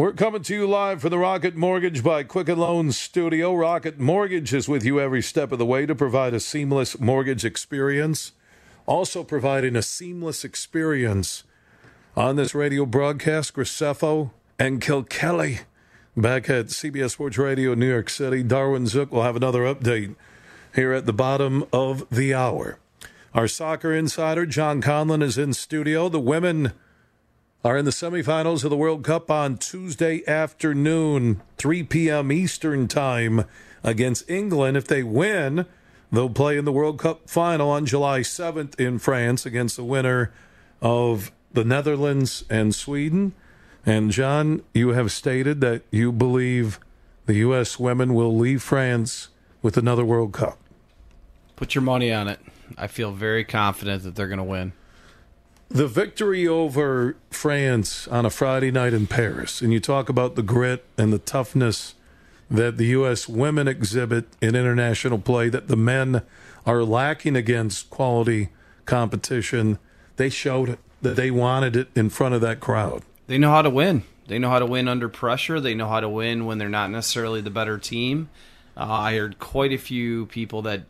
We're 0.00 0.14
coming 0.14 0.40
to 0.44 0.54
you 0.54 0.66
live 0.66 1.02
from 1.02 1.10
the 1.10 1.18
Rocket 1.18 1.56
Mortgage 1.56 2.02
by 2.02 2.22
Quicken 2.22 2.56
Loans 2.56 2.96
studio. 2.96 3.54
Rocket 3.54 4.00
Mortgage 4.00 4.54
is 4.54 4.66
with 4.66 4.82
you 4.82 4.98
every 4.98 5.20
step 5.20 5.52
of 5.52 5.58
the 5.58 5.66
way 5.66 5.84
to 5.84 5.94
provide 5.94 6.32
a 6.32 6.40
seamless 6.40 6.98
mortgage 6.98 7.44
experience. 7.44 8.32
Also 8.86 9.22
providing 9.22 9.76
a 9.76 9.82
seamless 9.82 10.42
experience 10.42 11.44
on 12.16 12.36
this 12.36 12.54
radio 12.54 12.86
broadcast, 12.86 13.52
Graceffo 13.52 14.30
and 14.58 14.80
Kilkelly 14.80 15.64
back 16.16 16.48
at 16.48 16.68
CBS 16.68 17.10
Sports 17.10 17.36
Radio 17.36 17.72
in 17.72 17.80
New 17.80 17.90
York 17.90 18.08
City. 18.08 18.42
Darwin 18.42 18.86
Zook 18.86 19.12
will 19.12 19.24
have 19.24 19.36
another 19.36 19.64
update 19.64 20.16
here 20.74 20.94
at 20.94 21.04
the 21.04 21.12
bottom 21.12 21.66
of 21.74 22.08
the 22.08 22.32
hour. 22.32 22.78
Our 23.34 23.46
soccer 23.46 23.94
insider, 23.94 24.46
John 24.46 24.80
Conlon, 24.80 25.22
is 25.22 25.36
in 25.36 25.52
studio. 25.52 26.08
The 26.08 26.18
women 26.18 26.72
are 27.62 27.76
in 27.76 27.84
the 27.84 27.90
semifinals 27.90 28.64
of 28.64 28.70
the 28.70 28.76
World 28.76 29.04
Cup 29.04 29.30
on 29.30 29.58
Tuesday 29.58 30.26
afternoon, 30.26 31.42
3 31.58 31.82
p.m. 31.82 32.32
Eastern 32.32 32.88
Time 32.88 33.44
against 33.84 34.28
England. 34.30 34.78
If 34.78 34.86
they 34.86 35.02
win, 35.02 35.66
they'll 36.10 36.30
play 36.30 36.56
in 36.56 36.64
the 36.64 36.72
World 36.72 36.98
Cup 36.98 37.28
final 37.28 37.68
on 37.68 37.84
July 37.84 38.20
7th 38.20 38.80
in 38.80 38.98
France 38.98 39.44
against 39.44 39.76
the 39.76 39.84
winner 39.84 40.32
of 40.80 41.32
the 41.52 41.64
Netherlands 41.64 42.44
and 42.48 42.74
Sweden. 42.74 43.34
And 43.84 44.10
John, 44.10 44.62
you 44.72 44.90
have 44.90 45.12
stated 45.12 45.60
that 45.60 45.82
you 45.90 46.12
believe 46.12 46.80
the 47.26 47.34
U.S. 47.34 47.78
women 47.78 48.14
will 48.14 48.34
leave 48.34 48.62
France 48.62 49.28
with 49.60 49.76
another 49.76 50.04
World 50.04 50.32
Cup. 50.32 50.58
Put 51.56 51.74
your 51.74 51.82
money 51.82 52.10
on 52.10 52.26
it. 52.26 52.40
I 52.78 52.86
feel 52.86 53.12
very 53.12 53.44
confident 53.44 54.04
that 54.04 54.14
they're 54.14 54.28
going 54.28 54.38
to 54.38 54.44
win. 54.44 54.72
The 55.72 55.86
victory 55.86 56.48
over 56.48 57.14
France 57.30 58.08
on 58.08 58.26
a 58.26 58.30
Friday 58.30 58.72
night 58.72 58.92
in 58.92 59.06
Paris, 59.06 59.62
and 59.62 59.72
you 59.72 59.78
talk 59.78 60.08
about 60.08 60.34
the 60.34 60.42
grit 60.42 60.84
and 60.98 61.12
the 61.12 61.20
toughness 61.20 61.94
that 62.50 62.76
the 62.76 62.86
U.S. 62.86 63.28
women 63.28 63.68
exhibit 63.68 64.26
in 64.40 64.56
international 64.56 65.20
play 65.20 65.48
that 65.48 65.68
the 65.68 65.76
men 65.76 66.22
are 66.66 66.82
lacking 66.82 67.36
against 67.36 67.88
quality 67.88 68.48
competition. 68.84 69.78
They 70.16 70.28
showed 70.28 70.76
that 71.02 71.14
they 71.14 71.30
wanted 71.30 71.76
it 71.76 71.88
in 71.94 72.10
front 72.10 72.34
of 72.34 72.40
that 72.40 72.58
crowd. 72.58 73.04
They 73.28 73.38
know 73.38 73.52
how 73.52 73.62
to 73.62 73.70
win. 73.70 74.02
They 74.26 74.40
know 74.40 74.50
how 74.50 74.58
to 74.58 74.66
win 74.66 74.88
under 74.88 75.08
pressure. 75.08 75.60
They 75.60 75.74
know 75.74 75.86
how 75.86 76.00
to 76.00 76.08
win 76.08 76.46
when 76.46 76.58
they're 76.58 76.68
not 76.68 76.90
necessarily 76.90 77.42
the 77.42 77.50
better 77.50 77.78
team. 77.78 78.28
Uh, 78.76 78.90
I 78.90 79.16
heard 79.16 79.38
quite 79.38 79.72
a 79.72 79.78
few 79.78 80.26
people 80.26 80.62
that 80.62 80.82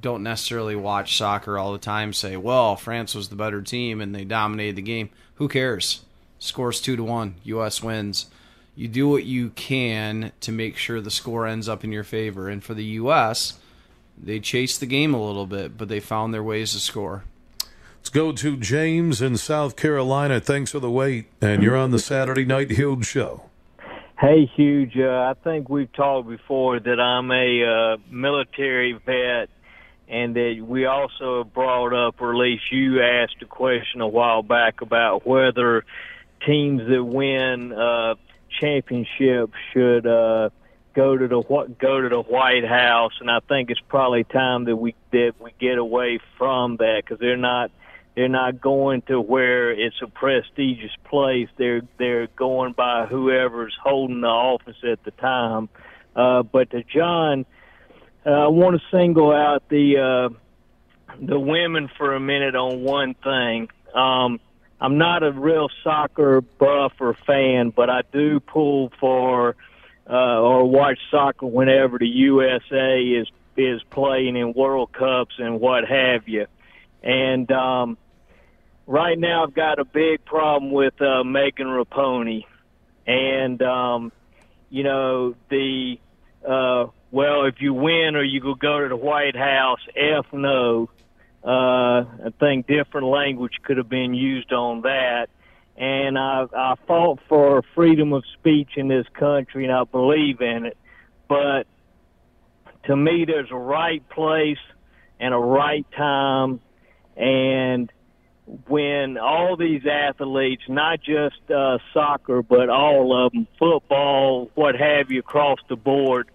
don't 0.00 0.22
necessarily 0.22 0.76
watch 0.76 1.16
soccer 1.16 1.58
all 1.58 1.72
the 1.72 1.78
time 1.78 2.12
say, 2.12 2.36
"Well, 2.36 2.76
France 2.76 3.14
was 3.14 3.28
the 3.28 3.36
better 3.36 3.62
team 3.62 4.00
and 4.00 4.14
they 4.14 4.24
dominated 4.24 4.76
the 4.76 4.82
game." 4.82 5.10
Who 5.36 5.48
cares? 5.48 6.02
Scores 6.38 6.80
two 6.80 6.96
to 6.96 7.04
one. 7.04 7.36
U.S. 7.44 7.82
wins. 7.82 8.26
You 8.76 8.88
do 8.88 9.08
what 9.08 9.24
you 9.24 9.50
can 9.50 10.32
to 10.40 10.52
make 10.52 10.76
sure 10.76 11.00
the 11.00 11.10
score 11.10 11.46
ends 11.46 11.68
up 11.68 11.84
in 11.84 11.92
your 11.92 12.04
favor. 12.04 12.48
And 12.48 12.62
for 12.62 12.74
the 12.74 12.84
U.S., 12.84 13.54
they 14.20 14.40
chased 14.40 14.80
the 14.80 14.86
game 14.86 15.14
a 15.14 15.24
little 15.24 15.46
bit, 15.46 15.78
but 15.78 15.88
they 15.88 16.00
found 16.00 16.34
their 16.34 16.42
ways 16.42 16.72
to 16.72 16.80
score. 16.80 17.24
Let's 17.98 18.10
go 18.10 18.32
to 18.32 18.56
James 18.56 19.22
in 19.22 19.36
South 19.36 19.76
Carolina. 19.76 20.40
Thanks 20.40 20.72
for 20.72 20.78
the 20.80 20.90
wait, 20.90 21.26
and 21.40 21.62
you're 21.62 21.76
on 21.76 21.90
the 21.90 21.98
Saturday 21.98 22.44
Night 22.44 22.72
Huge 22.72 23.06
Show. 23.06 23.44
Hey, 24.20 24.50
Huge. 24.54 24.96
Uh, 24.98 25.32
I 25.32 25.34
think 25.42 25.68
we've 25.68 25.92
talked 25.92 26.28
before 26.28 26.80
that 26.80 27.00
I'm 27.00 27.30
a 27.30 27.64
uh, 27.64 27.96
military 28.10 28.92
vet 28.92 29.48
and 30.08 30.36
that 30.36 30.64
we 30.66 30.86
also 30.86 31.44
brought 31.44 31.94
up, 31.94 32.20
or 32.20 32.32
at 32.32 32.38
least 32.38 32.64
you 32.70 33.02
asked 33.02 33.36
a 33.42 33.46
question 33.46 34.00
a 34.00 34.08
while 34.08 34.42
back 34.42 34.80
about 34.80 35.26
whether 35.26 35.84
teams 36.46 36.82
that 36.88 37.02
win 37.02 37.72
uh, 37.72 38.14
championships 38.60 39.54
should 39.72 40.06
uh, 40.06 40.50
go 40.94 41.16
to 41.16 41.26
the 41.26 41.42
go 41.78 42.00
to 42.00 42.08
the 42.08 42.22
White 42.22 42.66
House, 42.66 43.12
and 43.20 43.30
I 43.30 43.40
think 43.40 43.70
it's 43.70 43.80
probably 43.88 44.24
time 44.24 44.64
that 44.64 44.76
we 44.76 44.94
that 45.10 45.34
we 45.40 45.52
get 45.58 45.78
away 45.78 46.20
from 46.38 46.76
that 46.76 47.02
because 47.04 47.18
they're 47.18 47.36
not 47.36 47.70
they're 48.14 48.28
not 48.28 48.60
going 48.60 49.02
to 49.02 49.20
where 49.20 49.72
it's 49.72 50.00
a 50.02 50.06
prestigious 50.06 50.92
place. 51.04 51.48
They're 51.56 51.82
they're 51.98 52.28
going 52.28 52.72
by 52.72 53.06
whoever's 53.06 53.76
holding 53.82 54.20
the 54.20 54.28
office 54.28 54.76
at 54.84 55.02
the 55.04 55.10
time. 55.12 55.68
Uh, 56.14 56.44
but 56.44 56.70
to 56.70 56.84
John 56.84 57.44
uh, 58.26 58.30
I 58.30 58.48
want 58.48 58.80
to 58.80 58.96
single 58.96 59.32
out 59.32 59.68
the 59.68 59.98
uh, 59.98 61.14
the 61.20 61.38
women 61.38 61.90
for 61.96 62.14
a 62.14 62.20
minute 62.20 62.54
on 62.54 62.82
one 62.82 63.14
thing. 63.14 63.68
Um, 63.94 64.40
I'm 64.80 64.98
not 64.98 65.22
a 65.22 65.32
real 65.32 65.68
soccer 65.82 66.40
buff 66.40 66.92
or 67.00 67.14
fan, 67.26 67.70
but 67.70 67.88
I 67.88 68.02
do 68.12 68.40
pull 68.40 68.92
for 68.98 69.56
uh, 70.08 70.40
or 70.40 70.64
watch 70.68 70.98
soccer 71.10 71.46
whenever 71.46 71.98
the 71.98 72.08
USA 72.08 73.00
is 73.00 73.28
is 73.56 73.82
playing 73.90 74.36
in 74.36 74.52
World 74.52 74.92
Cups 74.92 75.34
and 75.38 75.60
what 75.60 75.84
have 75.86 76.28
you. 76.28 76.46
And 77.02 77.50
um, 77.52 77.96
right 78.86 79.18
now, 79.18 79.44
I've 79.44 79.54
got 79.54 79.78
a 79.78 79.84
big 79.84 80.24
problem 80.24 80.72
with 80.72 81.00
uh, 81.00 81.22
Megan 81.24 81.68
Rapinoe, 81.68 82.44
and 83.06 83.62
um, 83.62 84.12
you 84.70 84.82
know 84.82 85.34
the 85.50 85.98
uh, 86.46 86.86
well, 87.14 87.44
if 87.44 87.60
you 87.60 87.72
win 87.72 88.16
or 88.16 88.24
you 88.24 88.40
could 88.40 88.58
go 88.58 88.80
to 88.80 88.88
the 88.88 88.96
White 88.96 89.36
House, 89.36 89.78
F 89.94 90.26
no. 90.32 90.90
Uh, 91.44 92.02
I 92.26 92.32
think 92.40 92.66
different 92.66 93.06
language 93.06 93.52
could 93.62 93.76
have 93.76 93.88
been 93.88 94.14
used 94.14 94.52
on 94.52 94.80
that. 94.80 95.28
And 95.76 96.18
I, 96.18 96.46
I 96.52 96.74
fought 96.88 97.20
for 97.28 97.62
freedom 97.72 98.12
of 98.12 98.24
speech 98.36 98.70
in 98.76 98.88
this 98.88 99.06
country, 99.16 99.64
and 99.64 99.72
I 99.72 99.84
believe 99.84 100.40
in 100.40 100.66
it. 100.66 100.76
But 101.28 101.68
to 102.86 102.96
me, 102.96 103.26
there's 103.26 103.52
a 103.52 103.56
right 103.56 104.02
place 104.08 104.58
and 105.20 105.32
a 105.32 105.38
right 105.38 105.86
time. 105.96 106.58
And 107.16 107.92
when 108.66 109.18
all 109.18 109.56
these 109.56 109.82
athletes, 109.86 110.64
not 110.68 111.00
just 111.00 111.48
uh, 111.48 111.78
soccer, 111.92 112.42
but 112.42 112.68
all 112.70 113.24
of 113.24 113.32
them, 113.32 113.46
football, 113.56 114.50
what 114.56 114.74
have 114.74 115.12
you, 115.12 115.20
across 115.20 115.60
the 115.68 115.76
board, 115.76 116.28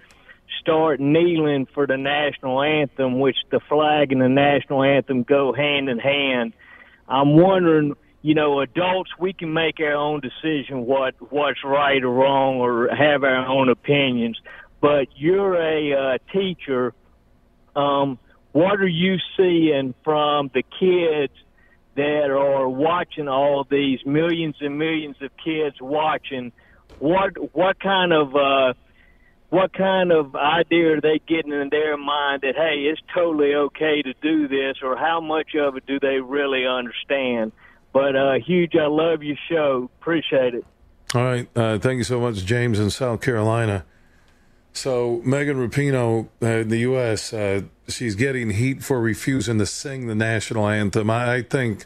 start 0.60 1.00
kneeling 1.00 1.68
for 1.74 1.88
the 1.88 1.98
national 1.98 2.62
anthem, 2.62 3.20
which 3.20 3.38
the 3.52 3.60
flag 3.68 4.12
and 4.12 4.22
the 4.22 4.30
national 4.30 4.84
anthem 4.84 5.24
go 5.24 5.54
hand 5.54 5.90
in 5.90 6.00
hand. 6.00 6.54
I'm 7.08 7.36
wondering, 7.36 7.96
you 8.22 8.36
know, 8.36 8.60
adults, 8.62 9.12
we 9.20 9.34
can 9.34 9.54
make 9.54 9.80
our 9.80 9.94
own 9.94 10.22
decision 10.22 10.86
what 10.86 11.16
what's 11.32 11.64
right 11.64 12.04
or 12.04 12.12
wrong, 12.12 12.58
or 12.58 12.90
have 12.96 13.24
our 13.24 13.46
own 13.48 13.70
opinions. 13.70 14.40
But 14.82 15.08
you're 15.16 15.56
a 15.56 16.16
uh, 16.16 16.18
teacher. 16.32 16.94
Um, 17.76 18.20
what 18.52 18.80
are 18.80 18.88
you 18.88 19.18
seeing 19.38 19.94
from 20.04 20.50
the 20.54 20.64
kids 20.64 21.34
that 21.96 22.30
are 22.30 22.68
watching 22.68 23.28
all 23.28 23.66
these 23.70 24.00
millions 24.06 24.56
and 24.62 24.78
millions 24.78 25.18
of 25.22 25.32
kids 25.44 25.76
watching? 25.82 26.52
What 27.00 27.54
what 27.54 27.80
kind 27.80 28.14
of 28.14 28.36
uh, 28.36 28.74
what 29.50 29.74
kind 29.74 30.12
of 30.12 30.36
idea 30.36 30.94
are 30.94 31.02
they 31.02 31.20
getting 31.28 31.52
in 31.52 31.70
their 31.70 31.98
mind 31.98 32.42
that 32.42 32.56
hey 32.56 32.82
it's 32.82 33.02
totally 33.14 33.56
okay 33.56 34.02
to 34.02 34.14
do 34.22 34.48
this 34.48 34.78
or 34.84 34.96
how 34.96 35.20
much 35.20 35.56
of 35.56 35.76
it 35.76 35.86
do 35.86 36.00
they 36.00 36.20
really 36.20 36.66
understand? 36.66 37.52
But 37.92 38.16
uh 38.16 38.34
huge 38.46 38.76
i 38.76 38.86
love 38.86 39.24
your 39.24 39.38
show. 39.50 39.90
Appreciate 40.00 40.54
it. 40.54 40.66
All 41.16 41.24
right 41.24 41.50
uh, 41.56 41.80
thank 41.80 41.98
you 41.98 42.04
so 42.04 42.20
much 42.20 42.46
james 42.46 42.80
in 42.80 42.90
south 42.90 43.22
carolina. 43.22 43.86
So 44.72 45.22
megan 45.26 45.58
rapinoe 45.58 46.28
uh, 46.42 46.46
in 46.46 46.70
the 46.70 46.80
us 46.80 47.34
uh, 47.34 47.62
she's 47.88 48.16
getting 48.16 48.52
heat 48.52 48.84
for 48.84 49.02
refusing 49.02 49.58
to 49.58 49.66
sing 49.66 50.08
the 50.08 50.16
national 50.16 50.68
anthem. 50.68 51.10
I, 51.10 51.36
I 51.36 51.42
think 51.42 51.86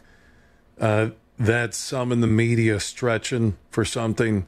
uh, 0.78 1.10
that's 1.38 1.78
some 1.78 2.12
in 2.12 2.20
the 2.20 2.26
media 2.26 2.78
stretching 2.78 3.56
for 3.70 3.84
something. 3.84 4.46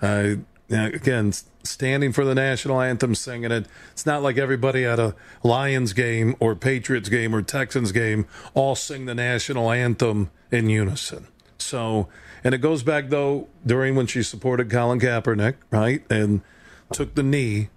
Uh, 0.00 0.36
again 0.70 1.32
standing 1.64 2.12
for 2.12 2.24
the 2.24 2.34
national 2.34 2.80
anthem, 2.80 3.14
singing 3.14 3.50
it. 3.50 3.66
It's 3.92 4.06
not 4.06 4.22
like 4.22 4.38
everybody 4.38 4.84
at 4.84 4.98
a 4.98 5.14
Lions 5.42 5.92
game 5.92 6.36
or 6.38 6.54
Patriots 6.54 7.08
game 7.08 7.34
or 7.34 7.42
Texans 7.42 7.92
game 7.92 8.26
all 8.54 8.74
sing 8.74 9.06
the 9.06 9.14
national 9.14 9.70
anthem 9.70 10.30
in 10.50 10.68
unison. 10.68 11.26
So, 11.58 12.08
and 12.42 12.54
it 12.54 12.58
goes 12.58 12.82
back 12.82 13.08
though 13.08 13.48
during 13.64 13.96
when 13.96 14.06
she 14.06 14.22
supported 14.22 14.70
Colin 14.70 15.00
Kaepernick, 15.00 15.56
right, 15.70 16.02
and 16.10 16.42
took 16.92 17.14
the 17.14 17.22
knee. 17.22 17.70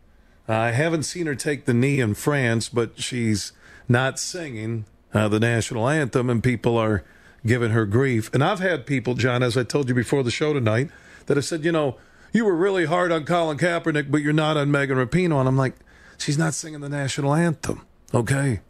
I 0.48 0.72
haven't 0.72 1.04
seen 1.04 1.26
her 1.26 1.36
take 1.36 1.66
the 1.66 1.74
knee 1.74 2.00
in 2.00 2.14
France, 2.14 2.70
but 2.70 3.00
she's 3.02 3.52
not 3.90 4.20
singing 4.20 4.86
uh, 5.14 5.28
the 5.28 5.40
national 5.40 5.88
anthem, 5.88 6.30
and 6.30 6.44
people 6.44 6.78
are 6.78 7.04
giving 7.46 7.72
her 7.72 7.86
grief. 7.86 8.30
And 8.34 8.44
I've 8.44 8.60
had 8.60 8.86
people, 8.86 9.14
John, 9.14 9.44
as 9.44 9.58
I 9.58 9.64
told 9.64 9.90
you 9.90 9.96
before 9.96 10.24
the 10.24 10.32
show 10.32 10.54
tonight, 10.54 10.90
that 11.26 11.38
have 11.38 11.46
said, 11.46 11.64
you 11.66 11.72
know 11.72 11.98
you 12.34 12.46
were 12.46 12.56
really 12.56 12.86
hard 12.86 13.12
on 13.12 13.26
Colin 13.26 13.58
Kaepernick, 13.58 14.12
but 14.12 14.22
you're 14.22 14.34
not 14.34 14.58
on 14.58 14.72
Megan 14.72 14.98
Rapinoe. 14.98 15.40
And 15.40 15.48
I'm 15.48 15.58
like, 15.58 15.76
she's 16.18 16.38
not 16.38 16.54
singing 16.54 16.82
the 16.82 16.90
national 16.90 17.34
anthem. 17.34 17.86
Okay. 18.14 18.62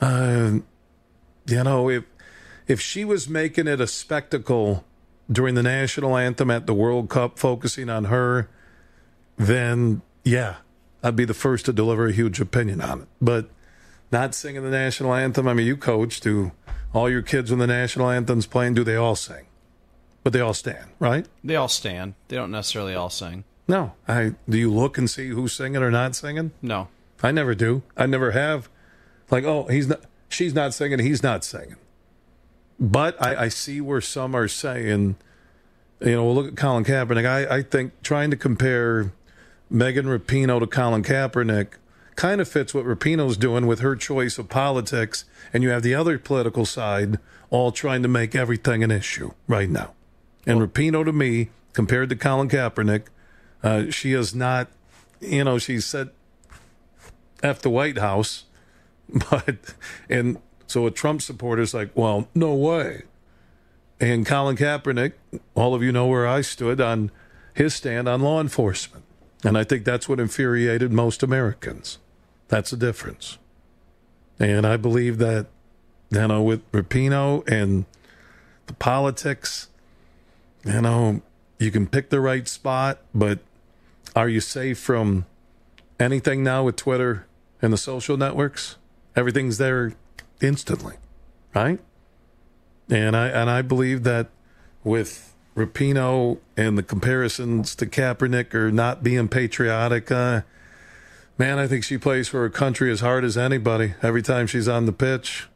Uh, 0.00 0.58
you 1.46 1.64
know, 1.64 1.88
if 1.88 2.04
if 2.66 2.80
she 2.80 3.04
was 3.04 3.28
making 3.28 3.66
it 3.66 3.80
a 3.80 3.86
spectacle 3.86 4.84
during 5.30 5.54
the 5.54 5.62
national 5.62 6.16
anthem 6.16 6.50
at 6.50 6.66
the 6.66 6.74
World 6.74 7.08
Cup, 7.08 7.38
focusing 7.38 7.88
on 7.88 8.04
her, 8.04 8.48
then 9.36 10.02
yeah, 10.24 10.56
I'd 11.02 11.16
be 11.16 11.24
the 11.24 11.34
first 11.34 11.66
to 11.66 11.72
deliver 11.72 12.06
a 12.06 12.12
huge 12.12 12.40
opinion 12.40 12.80
on 12.80 13.02
it. 13.02 13.08
But 13.20 13.50
not 14.10 14.34
singing 14.34 14.62
the 14.62 14.70
national 14.70 15.14
anthem, 15.14 15.46
I 15.46 15.54
mean, 15.54 15.66
you 15.66 15.76
coach, 15.76 16.20
do 16.20 16.52
all 16.92 17.10
your 17.10 17.22
kids 17.22 17.50
when 17.50 17.58
the 17.58 17.66
national 17.66 18.10
anthem's 18.10 18.46
playing, 18.46 18.74
do 18.74 18.84
they 18.84 18.96
all 18.96 19.16
sing? 19.16 19.46
But 20.24 20.32
they 20.32 20.40
all 20.40 20.54
stand, 20.54 20.86
right? 20.98 21.26
They 21.44 21.54
all 21.54 21.68
stand. 21.68 22.14
They 22.28 22.36
don't 22.36 22.50
necessarily 22.50 22.94
all 22.94 23.10
sing. 23.10 23.44
No. 23.68 23.92
I 24.08 24.34
do 24.48 24.58
you 24.58 24.72
look 24.72 24.98
and 24.98 25.08
see 25.08 25.28
who's 25.28 25.52
singing 25.52 25.82
or 25.82 25.90
not 25.90 26.16
singing? 26.16 26.52
No. 26.60 26.88
I 27.22 27.30
never 27.30 27.54
do. 27.54 27.82
I 27.96 28.06
never 28.06 28.32
have. 28.32 28.68
Like, 29.30 29.44
oh, 29.44 29.64
he's 29.64 29.86
not 29.86 30.00
she's 30.28 30.54
not 30.54 30.74
singing, 30.74 30.98
he's 30.98 31.22
not 31.22 31.44
singing. 31.44 31.76
But 32.80 33.20
I, 33.22 33.44
I 33.44 33.48
see 33.48 33.80
where 33.80 34.00
some 34.00 34.34
are 34.34 34.48
saying, 34.48 35.16
you 36.00 36.12
know, 36.12 36.24
we'll 36.24 36.34
look 36.34 36.48
at 36.48 36.56
Colin 36.56 36.84
Kaepernick. 36.84 37.26
I, 37.26 37.58
I 37.58 37.62
think 37.62 37.92
trying 38.02 38.30
to 38.30 38.36
compare 38.36 39.12
Megan 39.70 40.06
Rapinoe 40.06 40.60
to 40.60 40.66
Colin 40.66 41.02
Kaepernick 41.02 41.74
kind 42.16 42.40
of 42.40 42.48
fits 42.48 42.74
what 42.74 42.84
Rapinoe's 42.84 43.36
doing 43.36 43.66
with 43.66 43.80
her 43.80 43.96
choice 43.96 44.38
of 44.38 44.48
politics, 44.48 45.24
and 45.52 45.62
you 45.62 45.70
have 45.70 45.82
the 45.82 45.94
other 45.94 46.18
political 46.18 46.64
side 46.64 47.18
all 47.50 47.72
trying 47.72 48.02
to 48.02 48.08
make 48.08 48.34
everything 48.34 48.82
an 48.82 48.90
issue 48.90 49.32
right 49.46 49.70
now. 49.70 49.92
And 50.46 50.58
well, 50.58 50.68
Rapinoe, 50.68 51.04
to 51.04 51.12
me, 51.12 51.50
compared 51.72 52.08
to 52.10 52.16
Colin 52.16 52.48
Kaepernick, 52.48 53.04
uh, 53.62 53.90
she 53.90 54.12
is 54.12 54.34
not, 54.34 54.68
you 55.20 55.44
know, 55.44 55.58
she 55.58 55.80
said 55.80 56.10
F 57.42 57.60
the 57.60 57.70
White 57.70 57.98
House, 57.98 58.44
but, 59.30 59.74
and 60.08 60.38
so 60.66 60.86
a 60.86 60.90
Trump 60.90 61.22
supporter 61.22 61.62
is 61.62 61.74
like, 61.74 61.90
well, 61.94 62.28
no 62.34 62.54
way. 62.54 63.02
And 64.00 64.26
Colin 64.26 64.56
Kaepernick, 64.56 65.12
all 65.54 65.74
of 65.74 65.82
you 65.82 65.92
know 65.92 66.06
where 66.06 66.26
I 66.26 66.40
stood 66.40 66.80
on 66.80 67.10
his 67.54 67.74
stand 67.74 68.08
on 68.08 68.20
law 68.20 68.40
enforcement. 68.40 69.04
And 69.44 69.56
I 69.56 69.64
think 69.64 69.84
that's 69.84 70.08
what 70.08 70.18
infuriated 70.18 70.92
most 70.92 71.22
Americans. 71.22 71.98
That's 72.48 72.70
the 72.70 72.76
difference. 72.76 73.38
And 74.38 74.66
I 74.66 74.76
believe 74.76 75.18
that, 75.18 75.46
you 76.10 76.26
know, 76.26 76.42
with 76.42 76.70
Rapinoe 76.72 77.46
and 77.48 77.84
the 78.66 78.74
politics, 78.74 79.68
you 80.64 80.80
know, 80.80 81.22
you 81.58 81.70
can 81.70 81.86
pick 81.86 82.10
the 82.10 82.20
right 82.20 82.46
spot, 82.48 82.98
but 83.14 83.40
are 84.16 84.28
you 84.28 84.40
safe 84.40 84.78
from 84.78 85.26
anything 86.00 86.42
now 86.42 86.64
with 86.64 86.76
Twitter 86.76 87.26
and 87.60 87.72
the 87.72 87.76
social 87.76 88.16
networks? 88.16 88.76
Everything's 89.16 89.58
there 89.58 89.94
instantly, 90.40 90.96
right? 91.54 91.80
And 92.90 93.16
I 93.16 93.28
and 93.28 93.48
I 93.48 93.62
believe 93.62 94.02
that 94.04 94.28
with 94.82 95.34
Rapinoe 95.56 96.38
and 96.56 96.76
the 96.76 96.82
comparisons 96.82 97.74
to 97.76 97.86
Kaepernick 97.86 98.54
or 98.54 98.70
not 98.70 99.02
being 99.02 99.28
patriotic, 99.28 100.10
uh, 100.10 100.42
man, 101.38 101.58
I 101.58 101.66
think 101.66 101.84
she 101.84 101.96
plays 101.96 102.28
for 102.28 102.40
her 102.40 102.50
country 102.50 102.90
as 102.90 103.00
hard 103.00 103.24
as 103.24 103.36
anybody 103.38 103.94
every 104.02 104.22
time 104.22 104.46
she's 104.46 104.68
on 104.68 104.86
the 104.86 104.92
pitch. 104.92 105.48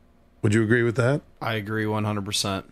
Would 0.43 0.55
you 0.55 0.63
agree 0.63 0.85
with 0.85 0.97
that? 0.97 1.23
I 1.43 1.55
agree 1.55 1.85
100%. 1.85 2.65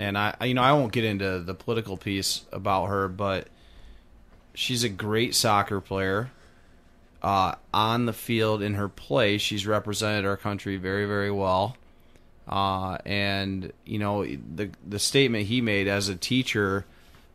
And 0.00 0.16
I, 0.16 0.34
you 0.46 0.54
know, 0.54 0.62
I 0.62 0.72
won't 0.72 0.92
get 0.92 1.04
into 1.04 1.40
the 1.40 1.52
political 1.52 1.98
piece 1.98 2.46
about 2.52 2.86
her, 2.86 3.06
but 3.06 3.48
she's 4.54 4.82
a 4.82 4.88
great 4.88 5.34
soccer 5.34 5.78
player. 5.78 6.30
Uh, 7.22 7.56
on 7.74 8.06
the 8.06 8.14
field 8.14 8.62
in 8.62 8.74
her 8.74 8.88
play, 8.88 9.36
she's 9.36 9.66
represented 9.66 10.24
our 10.24 10.38
country 10.38 10.78
very, 10.78 11.04
very 11.04 11.30
well. 11.30 11.76
Uh, 12.48 12.96
and 13.04 13.72
you 13.84 13.98
know 13.98 14.24
the 14.24 14.70
the 14.88 14.98
statement 14.98 15.46
he 15.46 15.60
made 15.60 15.86
as 15.86 16.08
a 16.08 16.16
teacher, 16.16 16.86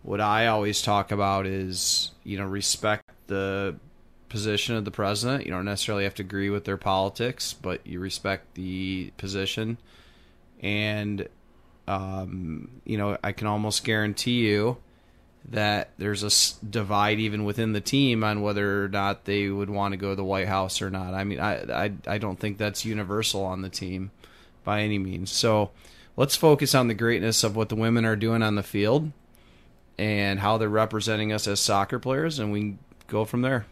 what 0.02 0.20
I 0.20 0.48
always 0.48 0.82
talk 0.82 1.12
about 1.12 1.46
is 1.46 2.12
you 2.24 2.36
know 2.38 2.46
respect 2.46 3.04
the 3.28 3.76
position 4.28 4.76
of 4.76 4.86
the 4.86 4.92
president. 4.92 5.46
You 5.46 5.52
don't 5.52 5.66
necessarily 5.66 6.04
have 6.04 6.16
to 6.16 6.24
agree 6.24 6.50
with 6.50 6.66
their 6.66 6.78
politics, 6.78 7.54
but 7.54 7.86
you 7.86 8.00
respect 8.00 8.56
the 8.56 9.14
position. 9.18 9.78
And 10.62 11.28
um, 11.88 12.82
you 12.86 12.98
know 12.98 13.18
I 13.24 13.32
can 13.32 13.48
almost 13.48 13.84
guarantee 13.84 14.48
you 14.48 14.78
that 15.50 15.92
there's 15.98 16.24
a 16.24 16.66
divide 16.66 17.20
even 17.20 17.46
within 17.46 17.74
the 17.74 17.82
team 17.82 18.24
on 18.24 18.42
whether 18.42 18.86
or 18.86 18.88
not 18.88 19.26
they 19.26 19.48
would 19.48 19.70
want 19.70 19.92
to 19.92 19.98
go 19.98 20.10
to 20.10 20.16
the 20.16 20.24
White 20.24 20.48
House 20.48 20.82
or 20.82 20.90
not. 20.90 21.14
I 21.14 21.24
mean, 21.24 21.40
I 21.40 21.86
I, 21.86 21.94
I 22.08 22.18
don't 22.18 22.40
think 22.40 22.58
that's 22.58 22.86
universal 22.86 23.44
on 23.44 23.62
the 23.62 23.70
team 23.70 24.12
by 24.64 24.82
any 24.82 24.98
means. 24.98 25.32
So 25.32 25.72
let's 26.18 26.36
focus 26.36 26.74
on 26.74 26.88
the 26.88 26.94
greatness 26.94 27.44
of 27.44 27.56
what 27.56 27.70
the 27.70 27.76
women 27.76 28.06
are 28.06 28.16
doing 28.16 28.42
on 28.42 28.56
the 28.56 28.64
field 28.64 29.12
and 29.98 30.40
how 30.40 30.58
they're 30.58 30.68
representing 30.68 31.32
us 31.32 31.48
as 31.48 31.60
soccer 31.60 32.00
players, 32.00 32.40
and 32.40 32.52
we 32.52 32.78
go 33.08 33.24
from 33.26 33.42
there. 33.42 33.66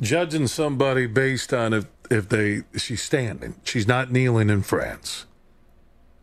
Judging 0.00 0.46
somebody 0.46 1.06
based 1.06 1.52
on 1.52 1.72
if 1.72 1.86
if 2.10 2.28
they 2.28 2.62
she's 2.76 3.02
standing, 3.02 3.54
she's 3.62 3.86
not 3.86 4.10
kneeling 4.10 4.50
in 4.50 4.62
France, 4.62 5.26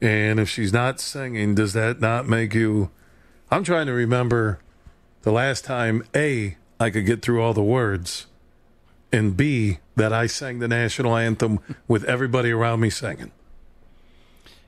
and 0.01 0.39
if 0.39 0.49
she's 0.49 0.73
not 0.73 0.99
singing, 0.99 1.55
does 1.55 1.73
that 1.73 1.99
not 1.99 2.27
make 2.27 2.53
you? 2.53 2.89
I'm 3.49 3.63
trying 3.63 3.87
to 3.87 3.93
remember 3.93 4.59
the 5.21 5.31
last 5.31 5.65
time 5.65 6.03
A, 6.15 6.57
I 6.79 6.89
could 6.89 7.05
get 7.05 7.21
through 7.21 7.41
all 7.41 7.53
the 7.53 7.63
words, 7.63 8.27
and 9.11 9.35
B, 9.35 9.79
that 9.95 10.13
I 10.13 10.27
sang 10.27 10.59
the 10.59 10.67
national 10.67 11.15
anthem 11.15 11.59
with 11.87 12.03
everybody 12.03 12.51
around 12.51 12.81
me 12.81 12.89
singing. 12.89 13.31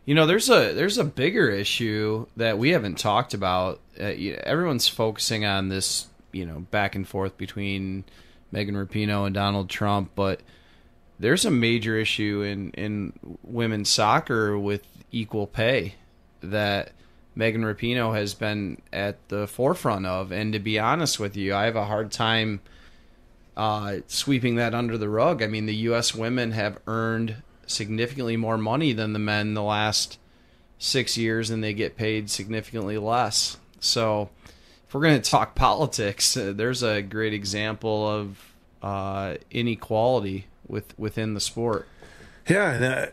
You 0.06 0.16
know, 0.16 0.26
there's 0.26 0.50
a 0.50 0.74
there's 0.74 0.98
a 0.98 1.04
bigger 1.04 1.52
issue 1.52 2.26
that 2.36 2.58
we 2.58 2.72
haven't 2.72 2.98
talked 2.98 3.36
about. 3.36 3.80
Uh, 4.00 4.06
everyone's 4.44 4.88
focusing 4.88 5.46
on 5.46 5.70
this, 5.70 6.08
you 6.32 6.46
know, 6.46 6.62
back 6.72 6.96
and 6.96 7.08
forth 7.08 7.38
between 7.38 8.06
Megan 8.52 8.76
Rapinoe 8.76 9.28
and 9.28 9.36
Donald 9.36 9.70
Trump, 9.70 10.12
but 10.16 10.42
there's 11.20 11.46
a 11.46 11.52
major 11.52 11.96
issue 11.98 12.42
in 12.42 12.72
in 12.72 13.14
women's 13.44 13.90
soccer 13.90 14.58
with 14.58 14.84
equal 15.12 15.48
pay 15.48 15.96
that 16.42 16.92
Megan 17.36 17.64
Rapinoe 17.64 18.16
has 18.16 18.34
been 18.34 18.82
at 18.92 19.30
the 19.30 19.48
forefront 19.48 20.06
of. 20.06 20.32
And 20.32 20.54
to 20.54 20.60
be 20.60 20.80
honest 20.80 21.20
with 21.20 21.38
you, 21.38 21.54
I 21.54 21.66
have 21.66 21.76
a 21.76 21.86
hard 21.86 22.12
time 22.12 22.62
uh, 23.56 23.98
sweeping 24.08 24.56
that 24.56 24.74
under 24.74 24.98
the 24.98 25.10
rug. 25.10 25.44
I 25.44 25.48
mean, 25.48 25.66
the 25.66 25.76
U.S. 25.76 26.16
women 26.16 26.52
have 26.52 26.80
earned 26.88 27.38
significantly 27.68 28.38
more 28.38 28.58
money 28.58 28.94
than 28.94 29.14
the 29.14 29.20
men 29.20 29.54
the 29.54 29.64
last 29.64 30.18
six 30.78 31.18
years, 31.18 31.50
and 31.50 31.64
they 31.64 31.74
get 31.74 31.98
paid 31.98 32.30
significantly 32.30 32.98
less. 32.98 33.58
So, 33.80 34.30
if 34.88 34.94
we're 34.94 35.02
going 35.02 35.22
to 35.22 35.30
talk 35.30 35.56
politics, 35.56 36.36
uh, 36.36 36.54
there's 36.56 36.84
a 36.84 37.02
great 37.02 37.34
example 37.34 38.08
of 38.08 38.54
uh, 38.82 39.36
inequality 39.52 40.48
with 40.68 40.98
within 40.98 41.34
the 41.34 41.42
sport. 41.42 41.88
Yeah, 42.48 42.72
and, 42.72 42.86
uh, 42.86 43.08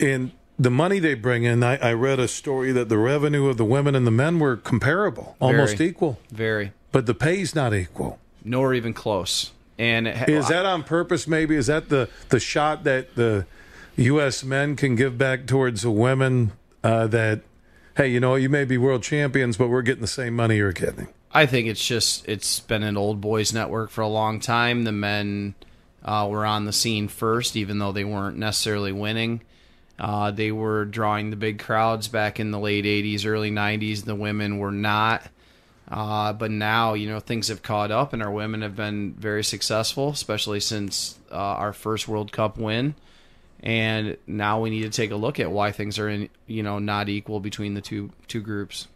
and 0.00 0.32
the 0.58 0.70
money 0.70 0.98
they 0.98 1.14
bring 1.14 1.44
in, 1.44 1.62
I, 1.62 1.76
I, 1.76 1.92
read 1.92 2.18
a 2.18 2.28
story 2.28 2.72
that 2.72 2.88
the 2.88 2.98
revenue 2.98 3.48
of 3.48 3.56
the 3.56 3.64
women 3.64 3.94
and 3.94 4.06
the 4.06 4.10
men 4.10 4.38
were 4.38 4.56
comparable, 4.56 5.36
Very. 5.38 5.52
almost 5.52 5.80
equal. 5.80 6.18
Very. 6.30 6.72
But 6.92 7.06
the 7.06 7.14
pay's 7.14 7.54
not 7.54 7.74
equal. 7.74 8.18
Nor 8.44 8.72
even 8.74 8.94
close. 8.94 9.52
And 9.78 10.08
it, 10.08 10.28
is 10.28 10.48
that 10.48 10.64
on 10.64 10.82
purpose? 10.82 11.26
Maybe 11.26 11.54
is 11.54 11.66
that 11.66 11.90
the 11.90 12.08
the 12.30 12.40
shot 12.40 12.84
that 12.84 13.14
the 13.14 13.46
U.S. 13.96 14.42
men 14.42 14.76
can 14.76 14.94
give 14.94 15.18
back 15.18 15.46
towards 15.46 15.82
the 15.82 15.90
women 15.90 16.52
uh, 16.82 17.06
that, 17.08 17.42
hey, 17.96 18.08
you 18.08 18.20
know, 18.20 18.36
you 18.36 18.48
may 18.48 18.64
be 18.64 18.78
world 18.78 19.02
champions, 19.02 19.56
but 19.56 19.68
we're 19.68 19.82
getting 19.82 20.00
the 20.00 20.06
same 20.06 20.34
money 20.34 20.56
you're 20.56 20.72
getting. 20.72 21.08
I 21.32 21.44
think 21.44 21.66
it's 21.66 21.84
just 21.84 22.26
it's 22.26 22.60
been 22.60 22.82
an 22.82 22.96
old 22.96 23.20
boys 23.20 23.52
network 23.52 23.90
for 23.90 24.00
a 24.00 24.08
long 24.08 24.40
time. 24.40 24.84
The 24.84 24.92
men 24.92 25.54
uh, 26.02 26.26
were 26.30 26.46
on 26.46 26.64
the 26.64 26.72
scene 26.72 27.08
first, 27.08 27.56
even 27.56 27.78
though 27.78 27.92
they 27.92 28.04
weren't 28.04 28.38
necessarily 28.38 28.92
winning. 28.92 29.42
Uh, 29.98 30.30
they 30.30 30.52
were 30.52 30.84
drawing 30.84 31.30
the 31.30 31.36
big 31.36 31.58
crowds 31.58 32.08
back 32.08 32.38
in 32.38 32.50
the 32.50 32.58
late 32.58 32.84
80s, 32.84 33.24
early 33.26 33.50
90s. 33.50 34.04
The 34.04 34.14
women 34.14 34.58
were 34.58 34.72
not. 34.72 35.22
Uh, 35.88 36.32
but 36.32 36.50
now, 36.50 36.94
you 36.94 37.08
know, 37.08 37.20
things 37.20 37.48
have 37.48 37.62
caught 37.62 37.90
up, 37.90 38.12
and 38.12 38.22
our 38.22 38.30
women 38.30 38.62
have 38.62 38.74
been 38.74 39.14
very 39.14 39.44
successful, 39.44 40.10
especially 40.10 40.60
since 40.60 41.18
uh, 41.30 41.36
our 41.36 41.72
first 41.72 42.08
World 42.08 42.32
Cup 42.32 42.58
win. 42.58 42.94
And 43.60 44.16
now 44.26 44.60
we 44.60 44.70
need 44.70 44.82
to 44.82 44.90
take 44.90 45.12
a 45.12 45.16
look 45.16 45.40
at 45.40 45.50
why 45.50 45.72
things 45.72 45.98
are, 45.98 46.08
in, 46.08 46.28
you 46.46 46.62
know, 46.62 46.78
not 46.78 47.08
equal 47.08 47.40
between 47.40 47.74
the 47.74 47.80
two 47.80 48.10
two 48.26 48.40
groups. 48.40 48.88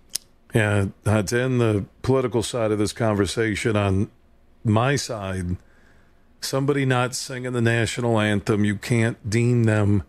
Yeah, 0.55 0.87
to 1.05 1.41
end 1.41 1.61
the 1.61 1.85
political 2.03 2.43
side 2.43 2.73
of 2.73 2.79
this 2.79 2.93
conversation, 2.93 3.77
on 3.77 4.11
my 4.65 4.97
side, 4.97 5.57
somebody 6.41 6.85
not 6.85 7.15
singing 7.15 7.53
the 7.53 7.61
national 7.61 8.19
anthem, 8.19 8.65
you 8.65 8.77
can't 8.77 9.31
deem 9.31 9.65
them 9.65 10.03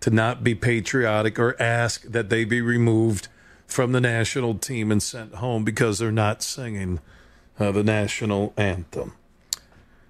to 0.00 0.10
not 0.10 0.44
be 0.44 0.54
patriotic 0.54 1.38
or 1.38 1.60
ask 1.60 2.02
that 2.02 2.28
they 2.28 2.44
be 2.44 2.60
removed 2.60 3.28
from 3.66 3.92
the 3.92 4.00
national 4.00 4.54
team 4.54 4.92
and 4.92 5.02
sent 5.02 5.36
home 5.36 5.64
because 5.64 5.98
they're 5.98 6.12
not 6.12 6.42
singing 6.42 7.00
uh, 7.58 7.72
the 7.72 7.82
national 7.82 8.52
anthem. 8.56 9.14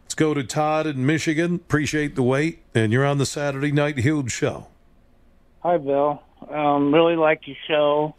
Let's 0.05 0.15
go 0.15 0.35
to 0.35 0.45
Todd 0.45 0.87
in 0.87 1.05
Michigan. 1.07 1.57
Appreciate 1.57 2.15
the 2.15 2.23
wait, 2.23 2.61
and 2.75 2.93
you're 2.93 3.07
on 3.07 3.19
the 3.19 3.27
Saturday 3.27 3.73
Night 3.73 3.99
Huge 3.99 4.31
Show. 4.31 4.69
Hi, 5.61 5.79
Bill. 5.79 6.23
Um, 6.49 6.95
really 6.95 7.17
like 7.17 7.47
your 7.47 7.57
show. 7.67 8.15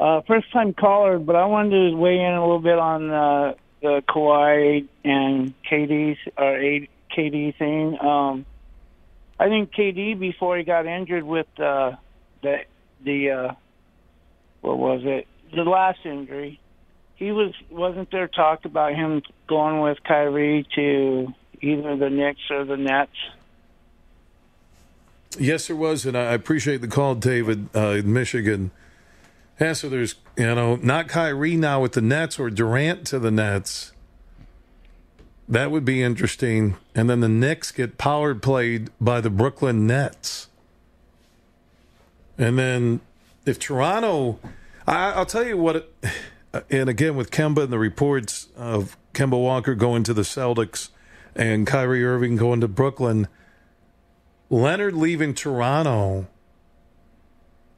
Uh, 0.00 0.20
first 0.22 0.50
time 0.52 0.74
caller, 0.74 1.18
but 1.18 1.36
I 1.36 1.44
wanted 1.44 1.90
to 1.90 1.96
weigh 1.96 2.18
in 2.18 2.32
a 2.32 2.40
little 2.40 2.58
bit 2.58 2.78
on 2.78 3.10
uh, 3.10 3.54
the 3.82 4.02
Kawhi 4.08 4.88
and 5.04 5.54
KD 5.70 6.16
or 6.36 6.86
KD 7.16 7.56
thing. 7.56 7.98
Um, 8.00 8.46
I 9.42 9.48
think 9.48 9.72
KD 9.72 10.20
before 10.20 10.56
he 10.56 10.62
got 10.62 10.86
injured 10.86 11.24
with 11.24 11.48
uh, 11.58 11.96
the 12.42 12.58
the 13.02 13.30
uh, 13.30 13.54
what 14.60 14.78
was 14.78 15.00
it 15.04 15.26
the 15.52 15.64
last 15.64 15.98
injury, 16.04 16.60
he 17.16 17.32
was 17.32 17.52
wasn't 17.68 18.12
there 18.12 18.28
talk 18.28 18.64
about 18.64 18.94
him 18.94 19.20
going 19.48 19.80
with 19.80 19.98
Kyrie 20.04 20.64
to 20.76 21.34
either 21.60 21.96
the 21.96 22.08
Knicks 22.08 22.50
or 22.50 22.64
the 22.64 22.76
Nets. 22.76 23.10
Yes, 25.36 25.66
there 25.66 25.74
was, 25.74 26.06
and 26.06 26.16
I 26.16 26.34
appreciate 26.34 26.80
the 26.80 26.86
call, 26.86 27.16
David, 27.16 27.68
uh, 27.74 27.96
in 27.96 28.12
Michigan. 28.12 28.70
Yeah, 29.60 29.72
so 29.72 29.88
there's, 29.88 30.14
you 30.36 30.54
know, 30.54 30.76
not 30.76 31.08
Kyrie 31.08 31.56
now 31.56 31.80
with 31.80 31.92
the 31.92 32.00
Nets 32.00 32.38
or 32.38 32.48
Durant 32.48 33.08
to 33.08 33.18
the 33.18 33.32
Nets. 33.32 33.92
That 35.48 35.70
would 35.70 35.84
be 35.84 36.02
interesting. 36.02 36.76
And 36.94 37.10
then 37.10 37.20
the 37.20 37.28
Knicks 37.28 37.72
get 37.72 37.98
power 37.98 38.34
played 38.34 38.90
by 39.00 39.20
the 39.20 39.30
Brooklyn 39.30 39.86
Nets. 39.86 40.48
And 42.38 42.58
then 42.58 43.00
if 43.44 43.58
Toronto, 43.58 44.38
I, 44.86 45.18
will 45.18 45.26
tell 45.26 45.46
you 45.46 45.56
what, 45.56 45.92
and 46.70 46.88
again 46.88 47.16
with 47.16 47.30
Kemba 47.30 47.64
and 47.64 47.72
the 47.72 47.78
reports 47.78 48.48
of 48.56 48.96
Kemba 49.14 49.40
Walker 49.40 49.74
going 49.74 50.02
to 50.04 50.14
the 50.14 50.22
Celtics 50.22 50.90
and 51.34 51.66
Kyrie 51.66 52.04
Irving 52.04 52.36
going 52.36 52.60
to 52.60 52.68
Brooklyn, 52.68 53.28
Leonard 54.50 54.94
leaving 54.94 55.34
Toronto 55.34 56.26